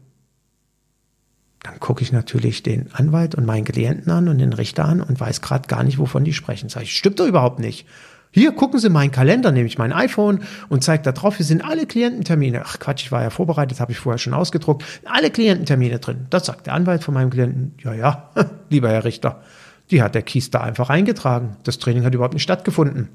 Dann 1.62 1.78
gucke 1.78 2.02
ich 2.02 2.10
natürlich 2.10 2.62
den 2.62 2.92
Anwalt 2.92 3.34
und 3.34 3.44
meinen 3.44 3.64
Klienten 3.64 4.10
an 4.10 4.28
und 4.28 4.38
den 4.38 4.52
Richter 4.52 4.86
an 4.86 5.02
und 5.02 5.20
weiß 5.20 5.42
gerade 5.42 5.68
gar 5.68 5.82
nicht, 5.82 5.98
wovon 5.98 6.24
die 6.24 6.32
sprechen. 6.32 6.68
Sag 6.68 6.84
ich, 6.84 6.96
stimmt 6.96 7.20
doch 7.20 7.26
überhaupt 7.26 7.58
nicht. 7.58 7.86
Hier, 8.32 8.52
gucken 8.52 8.78
Sie 8.78 8.88
meinen 8.88 9.10
Kalender, 9.10 9.50
nehme 9.50 9.66
ich 9.66 9.76
mein 9.76 9.92
iPhone 9.92 10.44
und 10.68 10.84
zeige 10.84 11.02
da 11.02 11.10
drauf, 11.10 11.36
hier 11.36 11.44
sind 11.44 11.64
alle 11.64 11.84
Kliententermine. 11.84 12.62
Ach 12.64 12.78
Quatsch, 12.78 13.02
ich 13.02 13.12
war 13.12 13.22
ja 13.22 13.30
vorbereitet, 13.30 13.80
habe 13.80 13.90
ich 13.90 13.98
vorher 13.98 14.18
schon 14.18 14.34
ausgedruckt. 14.34 14.84
Alle 15.04 15.30
Kliententermine 15.30 15.98
drin. 15.98 16.26
Das 16.30 16.46
sagt 16.46 16.66
der 16.66 16.74
Anwalt 16.74 17.02
von 17.02 17.12
meinem 17.12 17.30
Klienten. 17.30 17.74
Ja, 17.82 17.92
ja, 17.92 18.30
lieber 18.70 18.88
Herr 18.88 19.04
Richter, 19.04 19.42
die 19.90 20.00
hat 20.00 20.14
der 20.14 20.22
Kies 20.22 20.50
da 20.50 20.60
einfach 20.60 20.90
eingetragen. 20.90 21.56
Das 21.64 21.78
Training 21.78 22.04
hat 22.04 22.14
überhaupt 22.14 22.34
nicht 22.34 22.44
stattgefunden. 22.44 23.08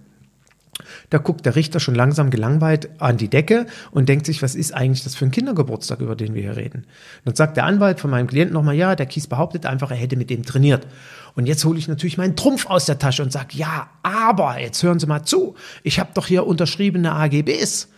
Da 1.09 1.17
guckt 1.17 1.45
der 1.45 1.55
Richter 1.55 1.79
schon 1.79 1.95
langsam 1.95 2.29
gelangweilt 2.29 2.89
an 2.99 3.17
die 3.17 3.29
Decke 3.29 3.65
und 3.91 4.09
denkt 4.09 4.25
sich, 4.25 4.41
was 4.41 4.55
ist 4.55 4.73
eigentlich 4.73 5.03
das 5.03 5.15
für 5.15 5.25
ein 5.25 5.31
Kindergeburtstag, 5.31 6.01
über 6.01 6.15
den 6.15 6.33
wir 6.33 6.41
hier 6.41 6.57
reden? 6.57 6.85
Dann 7.23 7.35
sagt 7.35 7.57
der 7.57 7.65
Anwalt 7.65 7.99
von 7.99 8.11
meinem 8.11 8.27
Klienten 8.27 8.53
nochmal, 8.53 8.75
ja, 8.75 8.95
der 8.95 9.05
Kies 9.05 9.27
behauptet 9.27 9.65
einfach, 9.65 9.91
er 9.91 9.97
hätte 9.97 10.17
mit 10.17 10.29
dem 10.29 10.43
trainiert. 10.43 10.87
Und 11.35 11.45
jetzt 11.45 11.63
hole 11.65 11.77
ich 11.77 11.87
natürlich 11.87 12.17
meinen 12.17 12.35
Trumpf 12.35 12.65
aus 12.65 12.85
der 12.85 12.99
Tasche 12.99 13.23
und 13.23 13.31
sage, 13.31 13.49
ja, 13.51 13.89
aber, 14.03 14.59
jetzt 14.59 14.81
hören 14.83 14.99
Sie 14.99 15.07
mal 15.07 15.23
zu, 15.23 15.55
ich 15.83 15.99
habe 15.99 16.11
doch 16.13 16.27
hier 16.27 16.45
unterschriebene 16.45 17.11
AGBs. 17.11 17.89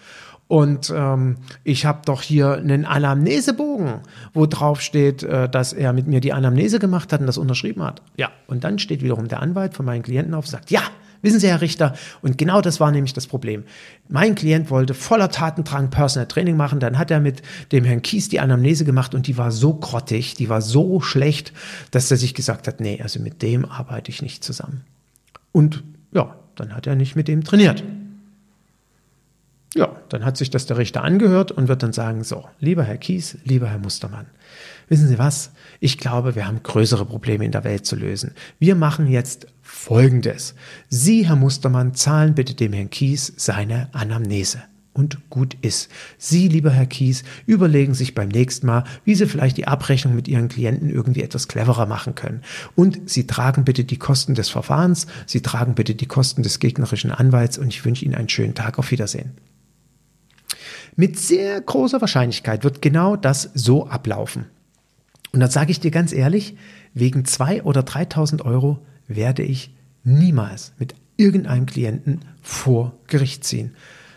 Und 0.47 0.93
ähm, 0.95 1.35
ich 1.65 1.85
habe 1.85 2.03
doch 2.05 2.21
hier 2.21 2.53
einen 2.53 2.85
Anamnesebogen, 2.85 3.99
wo 4.33 4.45
drauf 4.45 4.79
steht, 4.79 5.21
äh, 5.23 5.49
dass 5.49 5.73
er 5.73 5.91
mit 5.91 6.07
mir 6.07 6.21
die 6.21 6.31
Anamnese 6.31 6.79
gemacht 6.79 7.11
hat 7.11 7.19
und 7.19 7.27
das 7.27 7.37
unterschrieben 7.37 7.83
hat. 7.83 8.01
Ja, 8.15 8.31
und 8.47 8.63
dann 8.63 8.79
steht 8.79 9.03
wiederum 9.03 9.27
der 9.27 9.41
Anwalt 9.41 9.73
von 9.73 9.85
meinen 9.85 10.03
Klienten 10.03 10.33
auf 10.33 10.45
und 10.45 10.51
sagt, 10.51 10.71
ja, 10.71 10.83
Wissen 11.21 11.39
Sie, 11.39 11.47
Herr 11.47 11.61
Richter, 11.61 11.95
und 12.21 12.37
genau 12.37 12.61
das 12.61 12.79
war 12.79 12.91
nämlich 12.91 13.13
das 13.13 13.27
Problem. 13.27 13.63
Mein 14.07 14.35
Klient 14.35 14.69
wollte 14.69 14.93
voller 14.93 15.29
Tatendrang 15.29 15.89
Personal 15.89 16.27
Training 16.27 16.57
machen, 16.57 16.79
dann 16.79 16.97
hat 16.97 17.11
er 17.11 17.19
mit 17.19 17.41
dem 17.71 17.83
Herrn 17.83 18.01
Kies 18.01 18.29
die 18.29 18.39
Anamnese 18.39 18.85
gemacht 18.85 19.15
und 19.15 19.27
die 19.27 19.37
war 19.37 19.51
so 19.51 19.73
grottig, 19.73 20.35
die 20.35 20.49
war 20.49 20.61
so 20.61 21.01
schlecht, 21.01 21.53
dass 21.91 22.09
er 22.11 22.17
sich 22.17 22.33
gesagt 22.33 22.67
hat, 22.67 22.79
nee, 22.79 22.99
also 23.01 23.19
mit 23.19 23.41
dem 23.41 23.65
arbeite 23.65 24.11
ich 24.11 24.21
nicht 24.21 24.43
zusammen. 24.43 24.83
Und 25.51 25.83
ja, 26.11 26.35
dann 26.55 26.75
hat 26.75 26.87
er 26.87 26.95
nicht 26.95 27.15
mit 27.15 27.27
dem 27.27 27.43
trainiert. 27.43 27.83
Ja, 29.77 29.95
dann 30.09 30.25
hat 30.25 30.37
sich 30.37 30.49
das 30.49 30.65
der 30.65 30.79
Richter 30.79 31.03
angehört 31.03 31.51
und 31.51 31.67
wird 31.67 31.83
dann 31.83 31.93
sagen, 31.93 32.23
so, 32.23 32.45
lieber 32.59 32.81
Herr 32.83 32.97
Kies, 32.97 33.37
lieber 33.43 33.67
Herr 33.67 33.77
Mustermann, 33.77 34.25
wissen 34.89 35.07
Sie 35.07 35.19
was? 35.19 35.51
Ich 35.79 35.99
glaube, 35.99 36.33
wir 36.33 36.47
haben 36.47 36.63
größere 36.63 37.05
Probleme 37.05 37.45
in 37.45 37.51
der 37.51 37.63
Welt 37.63 37.85
zu 37.85 37.95
lösen. 37.95 38.31
Wir 38.57 38.73
machen 38.73 39.05
jetzt 39.05 39.45
Folgendes. 39.61 40.55
Sie, 40.89 41.27
Herr 41.27 41.35
Mustermann, 41.35 41.93
zahlen 41.93 42.33
bitte 42.33 42.55
dem 42.55 42.73
Herrn 42.73 42.89
Kies 42.89 43.31
seine 43.37 43.89
Anamnese. 43.93 44.63
Und 44.93 45.29
gut 45.29 45.55
ist. 45.61 45.91
Sie, 46.17 46.47
lieber 46.47 46.71
Herr 46.71 46.87
Kies, 46.87 47.23
überlegen 47.45 47.93
sich 47.93 48.15
beim 48.15 48.29
nächsten 48.29 48.65
Mal, 48.65 48.83
wie 49.05 49.13
Sie 49.13 49.27
vielleicht 49.27 49.57
die 49.57 49.67
Abrechnung 49.67 50.15
mit 50.15 50.27
Ihren 50.27 50.47
Klienten 50.47 50.89
irgendwie 50.89 51.21
etwas 51.21 51.47
cleverer 51.47 51.85
machen 51.85 52.15
können. 52.15 52.41
Und 52.73 53.07
Sie 53.07 53.27
tragen 53.27 53.63
bitte 53.63 53.83
die 53.83 53.99
Kosten 53.99 54.33
des 54.33 54.49
Verfahrens, 54.49 55.05
Sie 55.27 55.43
tragen 55.43 55.75
bitte 55.75 55.93
die 55.93 56.07
Kosten 56.07 56.41
des 56.41 56.57
gegnerischen 56.57 57.11
Anwalts 57.11 57.59
und 57.59 57.67
ich 57.67 57.85
wünsche 57.85 58.05
Ihnen 58.05 58.15
einen 58.15 58.29
schönen 58.29 58.55
Tag. 58.55 58.79
Auf 58.79 58.89
Wiedersehen. 58.89 59.33
Mit 60.99 61.19
sehr 61.19 61.61
großer 61.61 62.01
Wahrscheinlichkeit 62.01 62.63
wird 62.63 62.81
genau 62.81 63.15
das 63.15 63.51
so 63.53 63.87
ablaufen. 63.87 64.47
Und 65.31 65.41
dann 65.41 65.51
sage 65.51 65.69
ich 65.69 65.79
dir 65.79 65.91
ganz 65.91 66.11
ehrlich, 66.11 66.57
wegen 66.95 67.23
zwei 67.23 67.61
oder 67.61 67.81
3.000 67.81 68.43
Euro 68.43 68.79
werde 69.07 69.43
ich 69.43 69.75
niemals 70.03 70.73
mit 70.79 70.95
irgendeinem 71.15 71.67
Klienten 71.67 72.21
vor 72.41 72.93
Gericht 73.05 73.43
ziehen. 73.43 73.75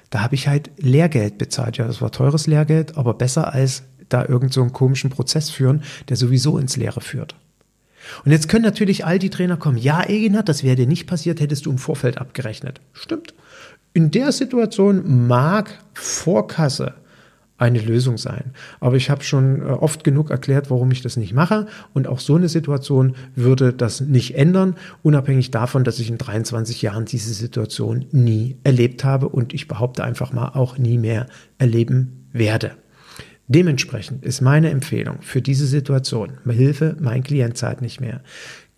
Da 0.09 0.23
habe 0.23 0.35
ich 0.35 0.49
halt 0.49 0.71
Lehrgeld 0.79 1.37
bezahlt. 1.37 1.77
Ja, 1.77 1.87
das 1.87 2.01
war 2.01 2.13
teures 2.13 2.47
Lehrgeld, 2.47 2.97
aber 2.97 3.13
besser 3.13 3.53
als 3.53 3.83
da 4.09 4.25
irgend 4.25 4.55
so 4.55 4.65
komischen 4.65 5.11
Prozess 5.11 5.51
führen, 5.51 5.83
der 6.09 6.17
sowieso 6.17 6.57
ins 6.57 6.79
Leere 6.79 7.03
führt. 7.03 7.37
Und 8.25 8.33
jetzt 8.33 8.49
können 8.49 8.65
natürlich 8.65 9.05
all 9.05 9.19
die 9.19 9.29
Trainer 9.29 9.59
kommen. 9.59 9.77
Ja, 9.77 10.03
Eginat, 10.03 10.49
das 10.49 10.63
wäre 10.63 10.77
dir 10.77 10.87
nicht 10.87 11.07
passiert, 11.07 11.41
hättest 11.41 11.67
du 11.67 11.71
im 11.71 11.79
Vorfeld 11.79 12.17
abgerechnet. 12.17 12.81
Stimmt. 12.95 13.35
In 13.93 14.11
der 14.11 14.33
Situation 14.33 15.27
mag 15.27 15.79
Vorkasse 15.95 16.95
eine 17.61 17.81
Lösung 17.81 18.17
sein. 18.17 18.53
Aber 18.81 18.97
ich 18.97 19.11
habe 19.11 19.23
schon 19.23 19.61
äh, 19.61 19.65
oft 19.65 20.03
genug 20.03 20.31
erklärt, 20.31 20.71
warum 20.71 20.91
ich 20.93 21.03
das 21.03 21.19
nicht 21.19 21.35
mache. 21.35 21.67
Und 21.93 22.07
auch 22.07 22.19
so 22.19 22.37
eine 22.37 22.49
Situation 22.49 23.15
würde 23.37 23.75
das 23.75 24.01
nicht 24.01 24.35
ändern, 24.35 24.77
unabhängig 25.03 25.51
davon, 25.51 25.85
dass 25.85 25.99
ich 25.99 26.09
in 26.09 26.17
23 26.17 26.81
Jahren 26.81 27.05
diese 27.05 27.35
Situation 27.35 28.07
nie 28.13 28.57
erlebt 28.65 29.05
habe 29.05 29.29
und 29.29 29.53
ich 29.53 29.69
behaupte 29.69 30.03
einfach 30.05 30.33
mal 30.33 30.53
auch 30.55 30.79
nie 30.79 30.97
mehr 30.97 31.27
erleben 31.59 32.29
werde. 32.33 32.73
Dementsprechend 33.47 34.25
ist 34.25 34.41
meine 34.41 34.71
Empfehlung 34.71 35.19
für 35.21 35.43
diese 35.43 35.67
Situation, 35.67 36.39
Hilfe, 36.49 36.97
mein 37.01 37.25
Klient 37.25 37.59
zahlt 37.59 37.83
nicht 37.83 38.01
mehr. 38.01 38.23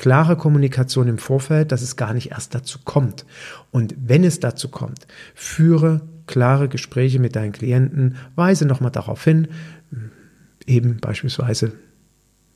Klare 0.03 0.37
Kommunikation 0.37 1.07
im 1.07 1.19
Vorfeld, 1.19 1.71
dass 1.71 1.81
es 1.81 1.95
gar 1.95 2.13
nicht 2.13 2.33
erst 2.33 2.57
dazu 2.57 2.81
kommt. 2.85 3.25
Und 3.71 3.95
wenn 3.97 4.25
es 4.25 4.41
dazu 4.41 4.69
kommt, 4.69 5.07
führe 5.33 6.01
klare 6.27 6.69
Gespräche 6.69 7.21
mit 7.21 7.37
deinen 7.37 7.53
Klienten, 7.53 8.17
weise 8.35 8.67
nochmal 8.67 8.91
darauf 8.91 9.23
hin, 9.23 9.47
eben 10.67 10.97
beispielsweise, 10.97 11.71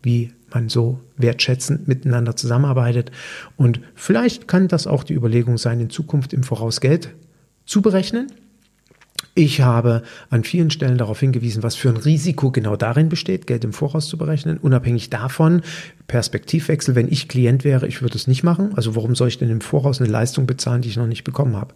wie 0.02 0.32
man 0.52 0.68
so 0.68 0.98
wertschätzend 1.18 1.86
miteinander 1.86 2.34
zusammenarbeitet. 2.34 3.12
Und 3.54 3.80
vielleicht 3.94 4.48
kann 4.48 4.66
das 4.66 4.88
auch 4.88 5.04
die 5.04 5.14
Überlegung 5.14 5.56
sein, 5.56 5.78
in 5.78 5.88
Zukunft 5.88 6.32
im 6.32 6.42
Voraus 6.42 6.80
Geld 6.80 7.14
zu 7.64 7.80
berechnen 7.80 8.26
ich 9.36 9.60
habe 9.60 10.02
an 10.30 10.44
vielen 10.44 10.70
Stellen 10.70 10.96
darauf 10.96 11.20
hingewiesen, 11.20 11.62
was 11.62 11.76
für 11.76 11.90
ein 11.90 11.98
Risiko 11.98 12.50
genau 12.50 12.74
darin 12.74 13.10
besteht, 13.10 13.46
Geld 13.46 13.64
im 13.64 13.74
Voraus 13.74 14.08
zu 14.08 14.16
berechnen. 14.16 14.56
Unabhängig 14.56 15.10
davon, 15.10 15.60
Perspektivwechsel, 16.08 16.94
wenn 16.94 17.12
ich 17.12 17.28
Klient 17.28 17.62
wäre, 17.62 17.86
ich 17.86 18.00
würde 18.00 18.16
es 18.16 18.26
nicht 18.26 18.42
machen. 18.42 18.72
Also 18.76 18.96
warum 18.96 19.14
soll 19.14 19.28
ich 19.28 19.36
denn 19.36 19.50
im 19.50 19.60
Voraus 19.60 20.00
eine 20.00 20.10
Leistung 20.10 20.46
bezahlen, 20.46 20.80
die 20.80 20.88
ich 20.88 20.96
noch 20.96 21.06
nicht 21.06 21.22
bekommen 21.22 21.54
habe? 21.54 21.74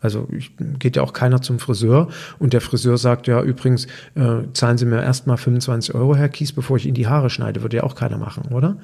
Also 0.00 0.28
ich, 0.30 0.52
geht 0.78 0.94
ja 0.94 1.02
auch 1.02 1.12
keiner 1.12 1.42
zum 1.42 1.58
Friseur 1.58 2.08
und 2.38 2.52
der 2.52 2.60
Friseur 2.60 2.98
sagt 2.98 3.26
ja 3.26 3.42
übrigens, 3.42 3.86
äh, 4.14 4.42
zahlen 4.52 4.78
Sie 4.78 4.84
mir 4.84 5.02
erstmal 5.02 5.38
25 5.38 5.94
Euro, 5.94 6.14
Herr 6.14 6.28
Kies, 6.28 6.52
bevor 6.52 6.76
ich 6.76 6.86
Ihnen 6.86 6.94
die 6.94 7.08
Haare 7.08 7.30
schneide. 7.30 7.62
Würde 7.62 7.78
ja 7.78 7.82
auch 7.82 7.96
keiner 7.96 8.18
machen, 8.18 8.52
oder? 8.52 8.76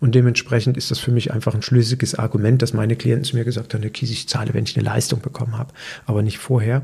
Und 0.00 0.16
dementsprechend 0.16 0.76
ist 0.76 0.90
das 0.90 0.98
für 0.98 1.12
mich 1.12 1.32
einfach 1.32 1.54
ein 1.54 1.62
schlüssiges 1.62 2.16
Argument, 2.16 2.60
dass 2.62 2.72
meine 2.72 2.96
Klienten 2.96 3.24
zu 3.24 3.36
mir 3.36 3.44
gesagt 3.44 3.74
haben, 3.74 3.82
Herr 3.82 3.90
Kies, 3.90 4.10
ich 4.10 4.28
zahle, 4.28 4.54
wenn 4.54 4.64
ich 4.64 4.76
eine 4.76 4.84
Leistung 4.84 5.20
bekommen 5.20 5.56
habe, 5.56 5.72
aber 6.06 6.22
nicht 6.22 6.38
vorher. 6.38 6.82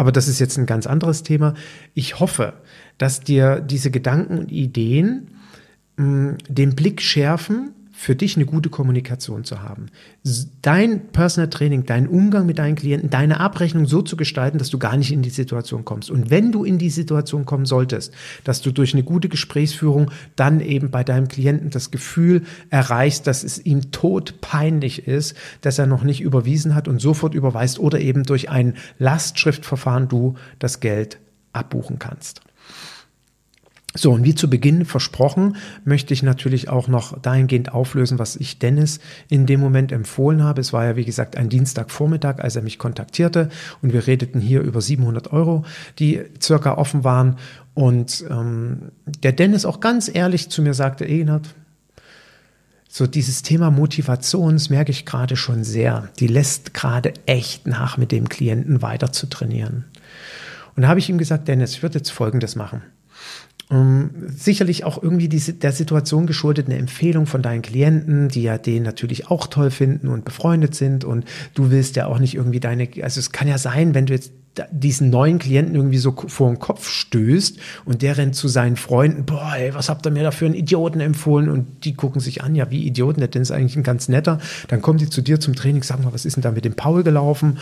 Aber 0.00 0.12
das 0.12 0.28
ist 0.28 0.38
jetzt 0.38 0.56
ein 0.56 0.64
ganz 0.64 0.86
anderes 0.86 1.24
Thema. 1.24 1.52
Ich 1.92 2.20
hoffe, 2.20 2.54
dass 2.96 3.20
dir 3.20 3.60
diese 3.60 3.90
Gedanken 3.90 4.38
und 4.38 4.50
Ideen 4.50 5.32
mh, 5.98 6.06
mm, 6.06 6.38
den 6.48 6.74
Blick 6.74 7.02
schärfen, 7.02 7.74
für 8.00 8.16
dich 8.16 8.36
eine 8.36 8.46
gute 8.46 8.70
Kommunikation 8.70 9.44
zu 9.44 9.60
haben. 9.60 9.90
Dein 10.62 11.08
Personal 11.08 11.50
Training, 11.50 11.84
dein 11.84 12.08
Umgang 12.08 12.46
mit 12.46 12.58
deinen 12.58 12.74
Klienten, 12.74 13.10
deine 13.10 13.40
Abrechnung 13.40 13.84
so 13.84 14.00
zu 14.00 14.16
gestalten, 14.16 14.56
dass 14.56 14.70
du 14.70 14.78
gar 14.78 14.96
nicht 14.96 15.12
in 15.12 15.20
die 15.20 15.28
Situation 15.28 15.84
kommst. 15.84 16.10
Und 16.10 16.30
wenn 16.30 16.50
du 16.50 16.64
in 16.64 16.78
die 16.78 16.88
Situation 16.88 17.44
kommen 17.44 17.66
solltest, 17.66 18.14
dass 18.42 18.62
du 18.62 18.70
durch 18.70 18.94
eine 18.94 19.02
gute 19.02 19.28
Gesprächsführung 19.28 20.10
dann 20.34 20.60
eben 20.60 20.90
bei 20.90 21.04
deinem 21.04 21.28
Klienten 21.28 21.68
das 21.68 21.90
Gefühl 21.90 22.44
erreichst, 22.70 23.26
dass 23.26 23.44
es 23.44 23.62
ihm 23.66 23.90
todpeinlich 23.90 25.06
ist, 25.06 25.36
dass 25.60 25.78
er 25.78 25.86
noch 25.86 26.02
nicht 26.02 26.22
überwiesen 26.22 26.74
hat 26.74 26.88
und 26.88 27.02
sofort 27.02 27.34
überweist 27.34 27.78
oder 27.78 28.00
eben 28.00 28.22
durch 28.22 28.48
ein 28.48 28.78
Lastschriftverfahren 28.98 30.08
du 30.08 30.36
das 30.58 30.80
Geld 30.80 31.18
abbuchen 31.52 31.98
kannst. 31.98 32.40
So, 33.94 34.12
und 34.12 34.22
wie 34.22 34.36
zu 34.36 34.48
Beginn 34.48 34.84
versprochen, 34.84 35.56
möchte 35.84 36.14
ich 36.14 36.22
natürlich 36.22 36.68
auch 36.68 36.86
noch 36.86 37.20
dahingehend 37.20 37.72
auflösen, 37.72 38.20
was 38.20 38.36
ich 38.36 38.60
Dennis 38.60 39.00
in 39.28 39.46
dem 39.46 39.58
Moment 39.58 39.90
empfohlen 39.90 40.44
habe. 40.44 40.60
Es 40.60 40.72
war 40.72 40.84
ja, 40.84 40.94
wie 40.94 41.04
gesagt, 41.04 41.36
ein 41.36 41.48
Dienstagvormittag, 41.48 42.38
als 42.38 42.54
er 42.54 42.62
mich 42.62 42.78
kontaktierte 42.78 43.48
und 43.82 43.92
wir 43.92 44.06
redeten 44.06 44.40
hier 44.40 44.60
über 44.60 44.80
700 44.80 45.32
Euro, 45.32 45.64
die 45.98 46.20
circa 46.40 46.74
offen 46.74 47.02
waren. 47.02 47.36
Und 47.74 48.24
ähm, 48.30 48.92
der 49.24 49.32
Dennis 49.32 49.64
auch 49.64 49.80
ganz 49.80 50.08
ehrlich 50.12 50.50
zu 50.50 50.62
mir 50.62 50.74
sagte, 50.74 51.04
Egenhard, 51.04 51.52
so 52.88 53.08
dieses 53.08 53.42
Thema 53.42 53.72
Motivation, 53.72 54.54
das 54.54 54.70
merke 54.70 54.92
ich 54.92 55.04
gerade 55.04 55.36
schon 55.36 55.64
sehr. 55.64 56.08
Die 56.20 56.28
lässt 56.28 56.74
gerade 56.74 57.14
echt 57.26 57.66
nach, 57.66 57.96
mit 57.96 58.12
dem 58.12 58.28
Klienten 58.28 58.82
weiter 58.82 59.12
zu 59.12 59.26
trainieren. 59.26 59.84
Und 60.76 60.82
da 60.82 60.88
habe 60.88 61.00
ich 61.00 61.08
ihm 61.08 61.18
gesagt, 61.18 61.48
Dennis, 61.48 61.72
ich 61.72 61.82
würde 61.82 61.98
jetzt 61.98 62.10
Folgendes 62.10 62.54
machen. 62.54 62.82
Um, 63.70 63.76
ähm, 63.76 64.10
sicherlich 64.36 64.84
auch 64.84 65.00
irgendwie 65.00 65.28
die, 65.28 65.38
der 65.38 65.70
Situation 65.70 66.26
geschuldet, 66.26 66.66
eine 66.66 66.76
Empfehlung 66.76 67.26
von 67.26 67.40
deinen 67.40 67.62
Klienten, 67.62 68.28
die 68.28 68.42
ja 68.42 68.58
den 68.58 68.82
natürlich 68.82 69.30
auch 69.30 69.46
toll 69.46 69.70
finden 69.70 70.08
und 70.08 70.24
befreundet 70.24 70.74
sind 70.74 71.04
und 71.04 71.24
du 71.54 71.70
willst 71.70 71.94
ja 71.94 72.06
auch 72.06 72.18
nicht 72.18 72.34
irgendwie 72.34 72.58
deine, 72.58 72.88
also 73.02 73.20
es 73.20 73.30
kann 73.30 73.46
ja 73.46 73.58
sein, 73.58 73.94
wenn 73.94 74.06
du 74.06 74.12
jetzt 74.12 74.32
diesen 74.72 75.10
neuen 75.10 75.38
Klienten 75.38 75.74
irgendwie 75.74 75.98
so 75.98 76.12
vor 76.12 76.50
den 76.50 76.58
Kopf 76.58 76.88
stößt 76.88 77.58
und 77.84 78.02
der 78.02 78.18
rennt 78.18 78.34
zu 78.34 78.48
seinen 78.48 78.76
Freunden, 78.76 79.24
boah, 79.24 79.52
ey, 79.56 79.74
was 79.74 79.88
habt 79.88 80.06
ihr 80.06 80.10
mir 80.10 80.24
da 80.24 80.30
für 80.32 80.46
einen 80.46 80.54
Idioten 80.54 81.00
empfohlen? 81.00 81.48
Und 81.48 81.84
die 81.84 81.94
gucken 81.94 82.20
sich 82.20 82.42
an, 82.42 82.54
ja, 82.54 82.70
wie 82.70 82.84
Idioten, 82.84 83.20
der 83.20 83.40
ist 83.40 83.52
eigentlich 83.52 83.76
ein 83.76 83.82
ganz 83.82 84.08
netter. 84.08 84.38
Dann 84.68 84.82
kommen 84.82 84.98
die 84.98 85.08
zu 85.08 85.22
dir 85.22 85.38
zum 85.40 85.54
Training, 85.54 85.82
sagen 85.82 86.04
mal, 86.04 86.12
was 86.12 86.24
ist 86.24 86.36
denn 86.36 86.42
da 86.42 86.50
mit 86.50 86.64
dem 86.64 86.74
Paul 86.74 87.04
gelaufen? 87.04 87.58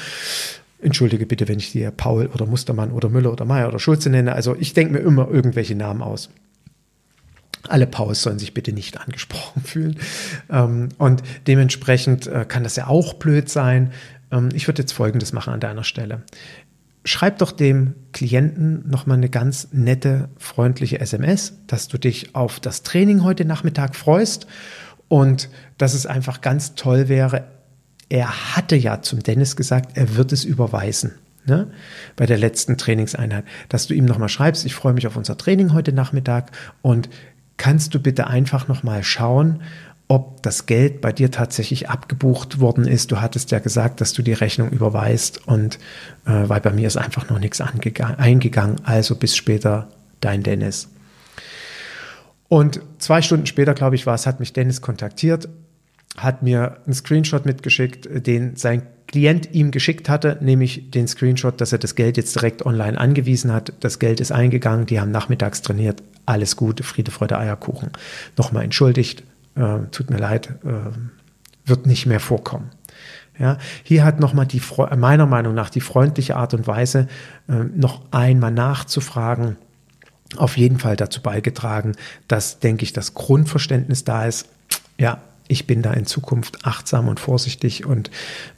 Entschuldige 0.80 1.26
bitte, 1.26 1.48
wenn 1.48 1.58
ich 1.58 1.72
dir 1.72 1.90
Paul 1.90 2.26
oder 2.26 2.46
Mustermann 2.46 2.92
oder 2.92 3.08
Müller 3.08 3.32
oder 3.32 3.44
Meier 3.44 3.68
oder 3.68 3.78
Schulze 3.78 4.10
nenne. 4.10 4.32
Also 4.32 4.56
ich 4.58 4.74
denke 4.74 4.92
mir 4.92 5.00
immer 5.00 5.28
irgendwelche 5.28 5.74
Namen 5.74 6.02
aus. 6.02 6.30
Alle 7.68 7.86
Pauls 7.86 8.22
sollen 8.22 8.38
sich 8.38 8.54
bitte 8.54 8.72
nicht 8.72 9.00
angesprochen 9.06 9.62
fühlen. 9.62 9.96
Ähm, 10.50 10.90
und 10.98 11.22
dementsprechend 11.46 12.26
äh, 12.26 12.44
kann 12.46 12.62
das 12.62 12.76
ja 12.76 12.86
auch 12.86 13.14
blöd 13.14 13.48
sein. 13.48 13.92
Ähm, 14.30 14.50
ich 14.54 14.68
würde 14.68 14.82
jetzt 14.82 14.92
Folgendes 14.92 15.32
machen 15.32 15.52
an 15.52 15.60
deiner 15.60 15.84
Stelle. 15.84 16.22
Schreib 17.04 17.38
doch 17.38 17.52
dem 17.52 17.94
Klienten 18.12 18.88
nochmal 18.88 19.16
eine 19.16 19.30
ganz 19.30 19.68
nette, 19.72 20.28
freundliche 20.36 21.00
SMS, 21.00 21.54
dass 21.66 21.88
du 21.88 21.98
dich 21.98 22.34
auf 22.34 22.60
das 22.60 22.82
Training 22.82 23.24
heute 23.24 23.44
Nachmittag 23.44 23.96
freust 23.96 24.46
und 25.08 25.48
dass 25.78 25.94
es 25.94 26.06
einfach 26.06 26.40
ganz 26.40 26.74
toll 26.74 27.08
wäre, 27.08 27.44
er 28.08 28.56
hatte 28.56 28.76
ja 28.76 29.02
zum 29.02 29.22
Dennis 29.22 29.56
gesagt, 29.56 29.96
er 29.96 30.16
wird 30.16 30.32
es 30.32 30.44
überweisen. 30.44 31.12
Ne, 31.46 31.70
bei 32.14 32.26
der 32.26 32.36
letzten 32.36 32.76
Trainingseinheit, 32.76 33.44
dass 33.70 33.86
du 33.86 33.94
ihm 33.94 34.04
nochmal 34.04 34.28
schreibst, 34.28 34.66
ich 34.66 34.74
freue 34.74 34.92
mich 34.92 35.06
auf 35.06 35.16
unser 35.16 35.38
Training 35.38 35.72
heute 35.72 35.94
Nachmittag 35.94 36.50
und 36.82 37.08
kannst 37.56 37.94
du 37.94 38.00
bitte 38.00 38.26
einfach 38.26 38.68
nochmal 38.68 39.02
schauen, 39.02 39.62
ob 40.08 40.42
das 40.42 40.66
Geld 40.66 41.00
bei 41.00 41.10
dir 41.10 41.30
tatsächlich 41.30 41.88
abgebucht 41.88 42.60
worden 42.60 42.86
ist. 42.86 43.12
Du 43.12 43.22
hattest 43.22 43.50
ja 43.50 43.60
gesagt, 43.60 44.02
dass 44.02 44.12
du 44.12 44.20
die 44.20 44.34
Rechnung 44.34 44.68
überweist 44.70 45.46
und 45.46 45.76
äh, 46.26 46.48
weil 46.48 46.60
bei 46.60 46.70
mir 46.72 46.86
ist 46.86 46.98
einfach 46.98 47.30
noch 47.30 47.38
nichts 47.38 47.62
eingegangen, 47.62 48.76
also 48.84 49.14
bis 49.14 49.34
später 49.34 49.88
dein 50.20 50.42
Dennis. 50.42 50.88
Und 52.48 52.80
zwei 52.98 53.22
Stunden 53.22 53.46
später, 53.46 53.72
glaube 53.72 53.96
ich, 53.96 54.06
war 54.06 54.14
es, 54.14 54.26
hat 54.26 54.40
mich 54.40 54.52
Dennis 54.52 54.82
kontaktiert 54.82 55.48
hat 56.22 56.42
mir 56.42 56.78
einen 56.84 56.94
Screenshot 56.94 57.46
mitgeschickt, 57.46 58.08
den 58.26 58.56
sein 58.56 58.82
Klient 59.08 59.54
ihm 59.54 59.70
geschickt 59.70 60.10
hatte, 60.10 60.36
nämlich 60.42 60.90
den 60.90 61.08
Screenshot, 61.08 61.62
dass 61.62 61.72
er 61.72 61.78
das 61.78 61.94
Geld 61.94 62.18
jetzt 62.18 62.34
direkt 62.34 62.66
online 62.66 63.00
angewiesen 63.00 63.54
hat. 63.54 63.72
Das 63.80 63.98
Geld 63.98 64.20
ist 64.20 64.32
eingegangen, 64.32 64.84
die 64.84 65.00
haben 65.00 65.10
nachmittags 65.10 65.62
trainiert. 65.62 66.02
Alles 66.26 66.56
Gute, 66.56 66.82
Friede, 66.82 67.10
Freude, 67.10 67.38
Eierkuchen. 67.38 67.90
Nochmal 68.36 68.64
entschuldigt, 68.64 69.22
äh, 69.54 69.78
tut 69.90 70.10
mir 70.10 70.18
leid, 70.18 70.50
äh, 70.62 70.90
wird 71.64 71.86
nicht 71.86 72.04
mehr 72.04 72.20
vorkommen. 72.20 72.70
Ja, 73.38 73.56
hier 73.82 74.04
hat 74.04 74.20
nochmal 74.20 74.46
die, 74.46 74.60
meiner 74.96 75.24
Meinung 75.24 75.54
nach, 75.54 75.70
die 75.70 75.80
freundliche 75.80 76.36
Art 76.36 76.52
und 76.52 76.66
Weise, 76.66 77.08
äh, 77.48 77.64
noch 77.74 78.02
einmal 78.10 78.50
nachzufragen, 78.50 79.56
auf 80.36 80.58
jeden 80.58 80.78
Fall 80.78 80.96
dazu 80.96 81.22
beigetragen, 81.22 81.92
dass, 82.26 82.58
denke 82.58 82.82
ich, 82.82 82.92
das 82.92 83.14
Grundverständnis 83.14 84.04
da 84.04 84.26
ist. 84.26 84.48
Ja, 84.98 85.22
ich 85.48 85.66
bin 85.66 85.82
da 85.82 85.92
in 85.92 86.06
Zukunft 86.06 86.64
achtsam 86.64 87.08
und 87.08 87.18
vorsichtig 87.18 87.86
und 87.86 88.10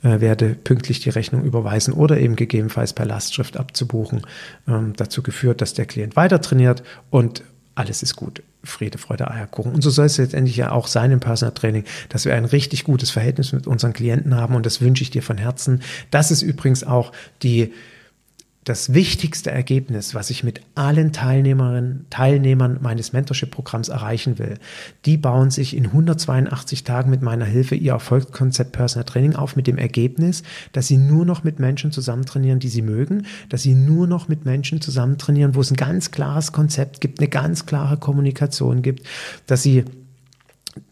äh, 0.02 0.20
werde 0.20 0.54
pünktlich 0.54 1.00
die 1.00 1.10
Rechnung 1.10 1.44
überweisen 1.44 1.94
oder 1.94 2.18
eben 2.18 2.36
gegebenenfalls 2.36 2.92
per 2.92 3.06
Lastschrift 3.06 3.56
abzubuchen, 3.56 4.22
ähm, 4.68 4.92
dazu 4.96 5.22
geführt, 5.22 5.60
dass 5.60 5.74
der 5.74 5.86
Klient 5.86 6.16
weiter 6.16 6.40
trainiert 6.40 6.82
und 7.10 7.44
alles 7.74 8.02
ist 8.02 8.16
gut. 8.16 8.42
Friede, 8.62 8.98
Freude, 8.98 9.30
Eierkuchen. 9.30 9.72
Und 9.72 9.80
so 9.82 9.88
soll 9.88 10.04
es 10.04 10.18
letztendlich 10.18 10.56
ja 10.56 10.72
auch 10.72 10.86
sein 10.86 11.12
im 11.12 11.20
Personal 11.20 11.54
Training, 11.54 11.84
dass 12.10 12.26
wir 12.26 12.34
ein 12.34 12.44
richtig 12.44 12.84
gutes 12.84 13.10
Verhältnis 13.10 13.52
mit 13.52 13.66
unseren 13.66 13.94
Klienten 13.94 14.34
haben 14.34 14.54
und 14.54 14.66
das 14.66 14.82
wünsche 14.82 15.02
ich 15.02 15.10
dir 15.10 15.22
von 15.22 15.38
Herzen. 15.38 15.80
Das 16.10 16.30
ist 16.30 16.42
übrigens 16.42 16.84
auch 16.84 17.12
die 17.42 17.72
das 18.64 18.92
wichtigste 18.92 19.50
Ergebnis, 19.50 20.14
was 20.14 20.28
ich 20.28 20.44
mit 20.44 20.60
allen 20.74 21.12
Teilnehmerinnen, 21.12 22.04
Teilnehmern 22.10 22.78
meines 22.82 23.14
Mentorship-Programms 23.14 23.88
erreichen 23.88 24.38
will. 24.38 24.58
Die 25.06 25.16
bauen 25.16 25.50
sich 25.50 25.74
in 25.74 25.86
182 25.86 26.84
Tagen 26.84 27.10
mit 27.10 27.22
meiner 27.22 27.46
Hilfe 27.46 27.74
ihr 27.74 27.92
Erfolgskonzept 27.92 28.72
Personal 28.72 29.06
Training 29.06 29.34
auf 29.34 29.56
mit 29.56 29.66
dem 29.66 29.78
Ergebnis, 29.78 30.42
dass 30.72 30.88
sie 30.88 30.98
nur 30.98 31.24
noch 31.24 31.42
mit 31.42 31.58
Menschen 31.58 31.90
zusammen 31.90 32.26
trainieren, 32.26 32.58
die 32.58 32.68
sie 32.68 32.82
mögen, 32.82 33.26
dass 33.48 33.62
sie 33.62 33.74
nur 33.74 34.06
noch 34.06 34.28
mit 34.28 34.44
Menschen 34.44 34.82
zusammen 34.82 35.16
trainieren, 35.16 35.54
wo 35.54 35.62
es 35.62 35.70
ein 35.70 35.76
ganz 35.76 36.10
klares 36.10 36.52
Konzept 36.52 37.00
gibt, 37.00 37.18
eine 37.18 37.28
ganz 37.28 37.64
klare 37.64 37.96
Kommunikation 37.96 38.82
gibt, 38.82 39.06
dass 39.46 39.62
sie 39.62 39.84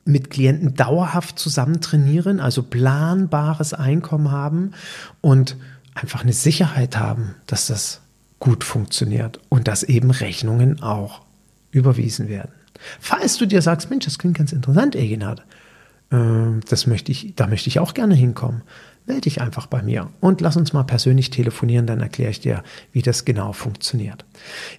mit 0.06 0.30
Klienten 0.30 0.74
dauerhaft 0.74 1.38
zusammen 1.38 1.82
trainieren, 1.82 2.40
also 2.40 2.62
planbares 2.62 3.74
Einkommen 3.74 4.30
haben 4.30 4.72
und 5.20 5.56
einfach 6.00 6.22
eine 6.22 6.32
Sicherheit 6.32 6.98
haben, 6.98 7.34
dass 7.46 7.66
das 7.66 8.00
gut 8.38 8.64
funktioniert 8.64 9.40
und 9.48 9.68
dass 9.68 9.82
eben 9.82 10.10
Rechnungen 10.10 10.82
auch 10.82 11.22
überwiesen 11.70 12.28
werden. 12.28 12.52
Falls 13.00 13.36
du 13.36 13.46
dir 13.46 13.62
sagst, 13.62 13.90
Mensch, 13.90 14.04
das 14.04 14.18
klingt 14.18 14.38
ganz 14.38 14.52
interessant, 14.52 14.94
Eginhard, 14.94 15.42
äh, 16.10 16.16
das 16.68 16.86
möchte 16.86 17.10
ich, 17.10 17.34
da 17.34 17.46
möchte 17.46 17.68
ich 17.68 17.80
auch 17.80 17.94
gerne 17.94 18.14
hinkommen, 18.14 18.62
melde 19.06 19.22
dich 19.22 19.40
einfach 19.40 19.66
bei 19.66 19.82
mir 19.82 20.10
und 20.20 20.40
lass 20.40 20.56
uns 20.56 20.72
mal 20.72 20.84
persönlich 20.84 21.30
telefonieren, 21.30 21.86
dann 21.86 22.00
erkläre 22.00 22.30
ich 22.30 22.40
dir, 22.40 22.62
wie 22.92 23.02
das 23.02 23.24
genau 23.24 23.52
funktioniert. 23.52 24.24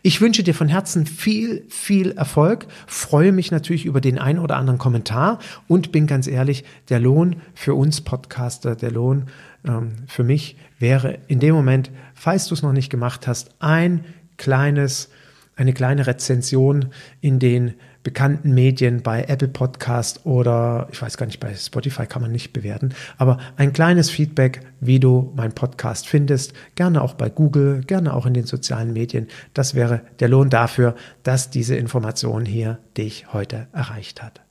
Ich 0.03 0.21
wünsche 0.21 0.43
dir 0.43 0.53
von 0.53 0.69
Herzen 0.69 1.05
viel, 1.05 1.65
viel 1.67 2.11
Erfolg, 2.11 2.67
freue 2.87 3.31
mich 3.31 3.51
natürlich 3.51 3.85
über 3.85 3.99
den 3.99 4.19
ein 4.19 4.39
oder 4.39 4.55
anderen 4.55 4.79
Kommentar 4.79 5.39
und 5.67 5.91
bin 5.91 6.07
ganz 6.07 6.27
ehrlich, 6.27 6.63
der 6.89 6.99
Lohn 6.99 7.37
für 7.55 7.73
uns 7.73 8.01
Podcaster, 8.01 8.75
der 8.75 8.91
Lohn 8.91 9.25
ähm, 9.65 9.95
für 10.07 10.23
mich 10.23 10.55
wäre 10.79 11.19
in 11.27 11.39
dem 11.39 11.53
Moment, 11.53 11.91
falls 12.15 12.47
du 12.47 12.55
es 12.55 12.63
noch 12.63 12.73
nicht 12.73 12.89
gemacht 12.89 13.27
hast, 13.27 13.51
ein 13.59 14.03
kleines, 14.37 15.09
eine 15.55 15.73
kleine 15.73 16.07
Rezension 16.07 16.87
in 17.21 17.39
den 17.39 17.75
bekannten 18.01 18.53
Medien 18.53 19.03
bei 19.03 19.23
Apple 19.25 19.49
Podcast 19.49 20.25
oder 20.25 20.87
ich 20.91 21.01
weiß 21.01 21.17
gar 21.17 21.25
nicht, 21.25 21.39
bei 21.39 21.53
Spotify 21.53 22.05
kann 22.05 22.21
man 22.21 22.31
nicht 22.31 22.53
bewerten, 22.53 22.93
aber 23.17 23.37
ein 23.57 23.73
kleines 23.73 24.09
Feedback, 24.09 24.61
wie 24.79 24.99
du 24.99 25.33
meinen 25.35 25.51
Podcast 25.51 26.07
findest, 26.07 26.53
gerne 26.75 27.01
auch 27.01 27.13
bei 27.13 27.29
Google, 27.29 27.81
gerne 27.81 28.13
auch 28.13 28.25
in 28.25 28.33
den 28.33 28.45
sozialen 28.45 28.93
Medien. 28.93 29.27
Das 29.53 29.75
wäre 29.75 30.01
der 30.19 30.29
Lohn 30.29 30.49
dafür, 30.49 30.95
dass 31.23 31.49
diese 31.49 31.75
Information 31.75 32.45
hier 32.45 32.79
dich 32.97 33.33
heute 33.33 33.67
erreicht 33.73 34.23
hat. 34.23 34.41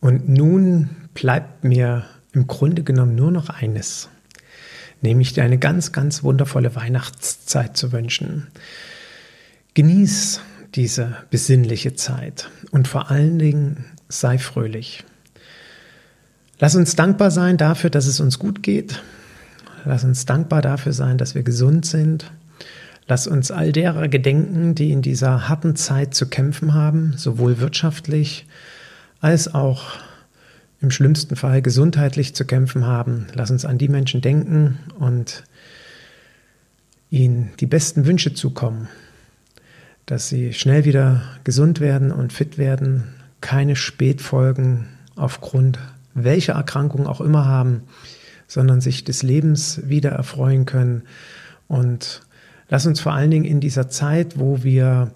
Und 0.00 0.28
nun 0.28 0.90
bleibt 1.12 1.62
mir 1.64 2.04
im 2.32 2.46
Grunde 2.46 2.82
genommen 2.82 3.14
nur 3.14 3.30
noch 3.30 3.48
eines 3.48 4.08
nämlich 5.02 5.32
dir 5.32 5.44
eine 5.44 5.58
ganz, 5.58 5.92
ganz 5.92 6.22
wundervolle 6.22 6.74
Weihnachtszeit 6.74 7.76
zu 7.76 7.92
wünschen. 7.92 8.48
Genieß 9.74 10.40
diese 10.74 11.16
besinnliche 11.30 11.94
Zeit 11.94 12.48
und 12.70 12.88
vor 12.88 13.10
allen 13.10 13.38
Dingen 13.38 13.84
sei 14.08 14.38
fröhlich. 14.38 15.04
Lass 16.58 16.74
uns 16.76 16.96
dankbar 16.96 17.30
sein 17.30 17.56
dafür, 17.56 17.90
dass 17.90 18.06
es 18.06 18.20
uns 18.20 18.38
gut 18.38 18.62
geht. 18.62 19.02
Lass 19.84 20.04
uns 20.04 20.24
dankbar 20.24 20.62
dafür 20.62 20.92
sein, 20.92 21.18
dass 21.18 21.34
wir 21.34 21.42
gesund 21.42 21.84
sind. 21.84 22.32
Lass 23.06 23.26
uns 23.26 23.50
all 23.50 23.72
derer 23.72 24.08
gedenken, 24.08 24.74
die 24.74 24.90
in 24.90 25.02
dieser 25.02 25.48
harten 25.48 25.76
Zeit 25.76 26.14
zu 26.14 26.26
kämpfen 26.26 26.72
haben, 26.72 27.14
sowohl 27.16 27.60
wirtschaftlich 27.60 28.46
als 29.20 29.52
auch 29.52 29.98
im 30.84 30.90
schlimmsten 30.90 31.34
Fall 31.34 31.62
gesundheitlich 31.62 32.34
zu 32.34 32.44
kämpfen 32.44 32.86
haben. 32.86 33.26
Lass 33.32 33.50
uns 33.50 33.64
an 33.64 33.78
die 33.78 33.88
Menschen 33.88 34.20
denken 34.20 34.78
und 34.98 35.42
ihnen 37.08 37.52
die 37.58 37.66
besten 37.66 38.04
Wünsche 38.04 38.34
zukommen, 38.34 38.88
dass 40.04 40.28
sie 40.28 40.52
schnell 40.52 40.84
wieder 40.84 41.22
gesund 41.42 41.80
werden 41.80 42.12
und 42.12 42.34
fit 42.34 42.58
werden, 42.58 43.14
keine 43.40 43.76
Spätfolgen 43.76 44.88
aufgrund 45.16 45.78
welcher 46.12 46.52
Erkrankung 46.52 47.06
auch 47.06 47.22
immer 47.22 47.46
haben, 47.46 47.84
sondern 48.46 48.82
sich 48.82 49.04
des 49.04 49.22
Lebens 49.22 49.80
wieder 49.88 50.10
erfreuen 50.10 50.66
können. 50.66 51.04
Und 51.66 52.20
lass 52.68 52.86
uns 52.86 53.00
vor 53.00 53.14
allen 53.14 53.30
Dingen 53.30 53.46
in 53.46 53.60
dieser 53.60 53.88
Zeit, 53.88 54.38
wo 54.38 54.62
wir 54.62 55.14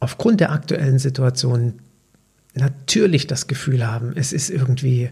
aufgrund 0.00 0.40
der 0.40 0.50
aktuellen 0.50 0.98
Situation 0.98 1.74
natürlich 2.58 3.26
das 3.26 3.46
Gefühl 3.46 3.86
haben, 3.86 4.12
es 4.14 4.32
ist 4.32 4.50
irgendwie 4.50 5.10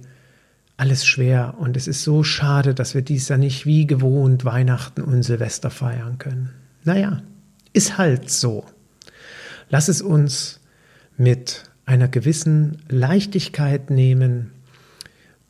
alles 0.76 1.06
schwer 1.06 1.54
und 1.58 1.76
es 1.76 1.88
ist 1.88 2.02
so 2.02 2.22
schade, 2.22 2.74
dass 2.74 2.94
wir 2.94 3.02
dies 3.02 3.28
ja 3.28 3.38
nicht 3.38 3.64
wie 3.64 3.86
gewohnt 3.86 4.44
Weihnachten 4.44 5.00
und 5.00 5.22
Silvester 5.22 5.70
feiern 5.70 6.18
können. 6.18 6.50
Naja, 6.84 7.22
ist 7.72 7.98
halt 7.98 8.30
so. 8.30 8.64
Lass 9.70 9.88
es 9.88 10.02
uns 10.02 10.60
mit 11.16 11.64
einer 11.86 12.08
gewissen 12.08 12.78
Leichtigkeit 12.88 13.90
nehmen 13.90 14.50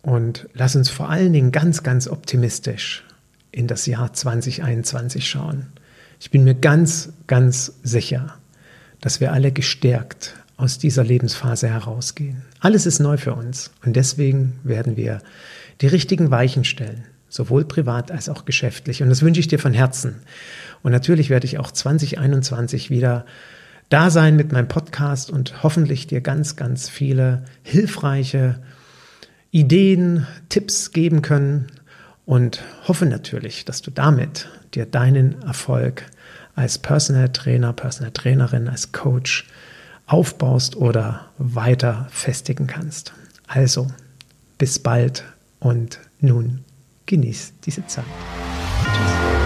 und 0.02 0.48
lass 0.54 0.76
uns 0.76 0.90
vor 0.90 1.10
allen 1.10 1.32
Dingen 1.32 1.50
ganz, 1.50 1.82
ganz 1.82 2.06
optimistisch 2.06 3.04
in 3.50 3.66
das 3.66 3.86
Jahr 3.86 4.12
2021 4.12 5.28
schauen. 5.28 5.66
Ich 6.20 6.30
bin 6.30 6.44
mir 6.44 6.54
ganz, 6.54 7.12
ganz 7.26 7.72
sicher, 7.82 8.38
dass 9.00 9.20
wir 9.20 9.32
alle 9.32 9.50
gestärkt 9.50 10.34
aus 10.56 10.78
dieser 10.78 11.04
Lebensphase 11.04 11.68
herausgehen. 11.68 12.42
Alles 12.60 12.86
ist 12.86 12.98
neu 12.98 13.16
für 13.16 13.34
uns 13.34 13.70
und 13.84 13.96
deswegen 13.96 14.58
werden 14.64 14.96
wir 14.96 15.20
die 15.80 15.86
richtigen 15.86 16.30
Weichen 16.30 16.64
stellen, 16.64 17.04
sowohl 17.28 17.64
privat 17.64 18.10
als 18.10 18.28
auch 18.28 18.44
geschäftlich. 18.44 19.02
Und 19.02 19.10
das 19.10 19.22
wünsche 19.22 19.40
ich 19.40 19.48
dir 19.48 19.58
von 19.58 19.74
Herzen. 19.74 20.16
Und 20.82 20.92
natürlich 20.92 21.30
werde 21.30 21.46
ich 21.46 21.58
auch 21.58 21.70
2021 21.70 22.90
wieder 22.90 23.26
da 23.88 24.10
sein 24.10 24.36
mit 24.36 24.52
meinem 24.52 24.68
Podcast 24.68 25.30
und 25.30 25.62
hoffentlich 25.62 26.06
dir 26.06 26.20
ganz, 26.20 26.56
ganz 26.56 26.88
viele 26.88 27.44
hilfreiche 27.62 28.58
Ideen, 29.50 30.26
Tipps 30.48 30.90
geben 30.90 31.22
können 31.22 31.66
und 32.24 32.62
hoffe 32.88 33.06
natürlich, 33.06 33.64
dass 33.64 33.82
du 33.82 33.90
damit 33.90 34.48
dir 34.74 34.86
deinen 34.86 35.40
Erfolg 35.42 36.04
als 36.54 36.78
Personal 36.78 37.28
Trainer, 37.28 37.72
Personal 37.72 38.12
Trainerin, 38.12 38.68
als 38.68 38.92
Coach 38.92 39.46
aufbaust 40.06 40.76
oder 40.76 41.26
weiter 41.38 42.06
festigen 42.10 42.66
kannst. 42.66 43.12
Also, 43.46 43.88
bis 44.58 44.78
bald 44.78 45.24
und 45.60 46.00
nun 46.20 46.64
genieß 47.06 47.52
diese 47.64 47.86
Zeit. 47.86 48.04
Tschüss. 48.84 49.45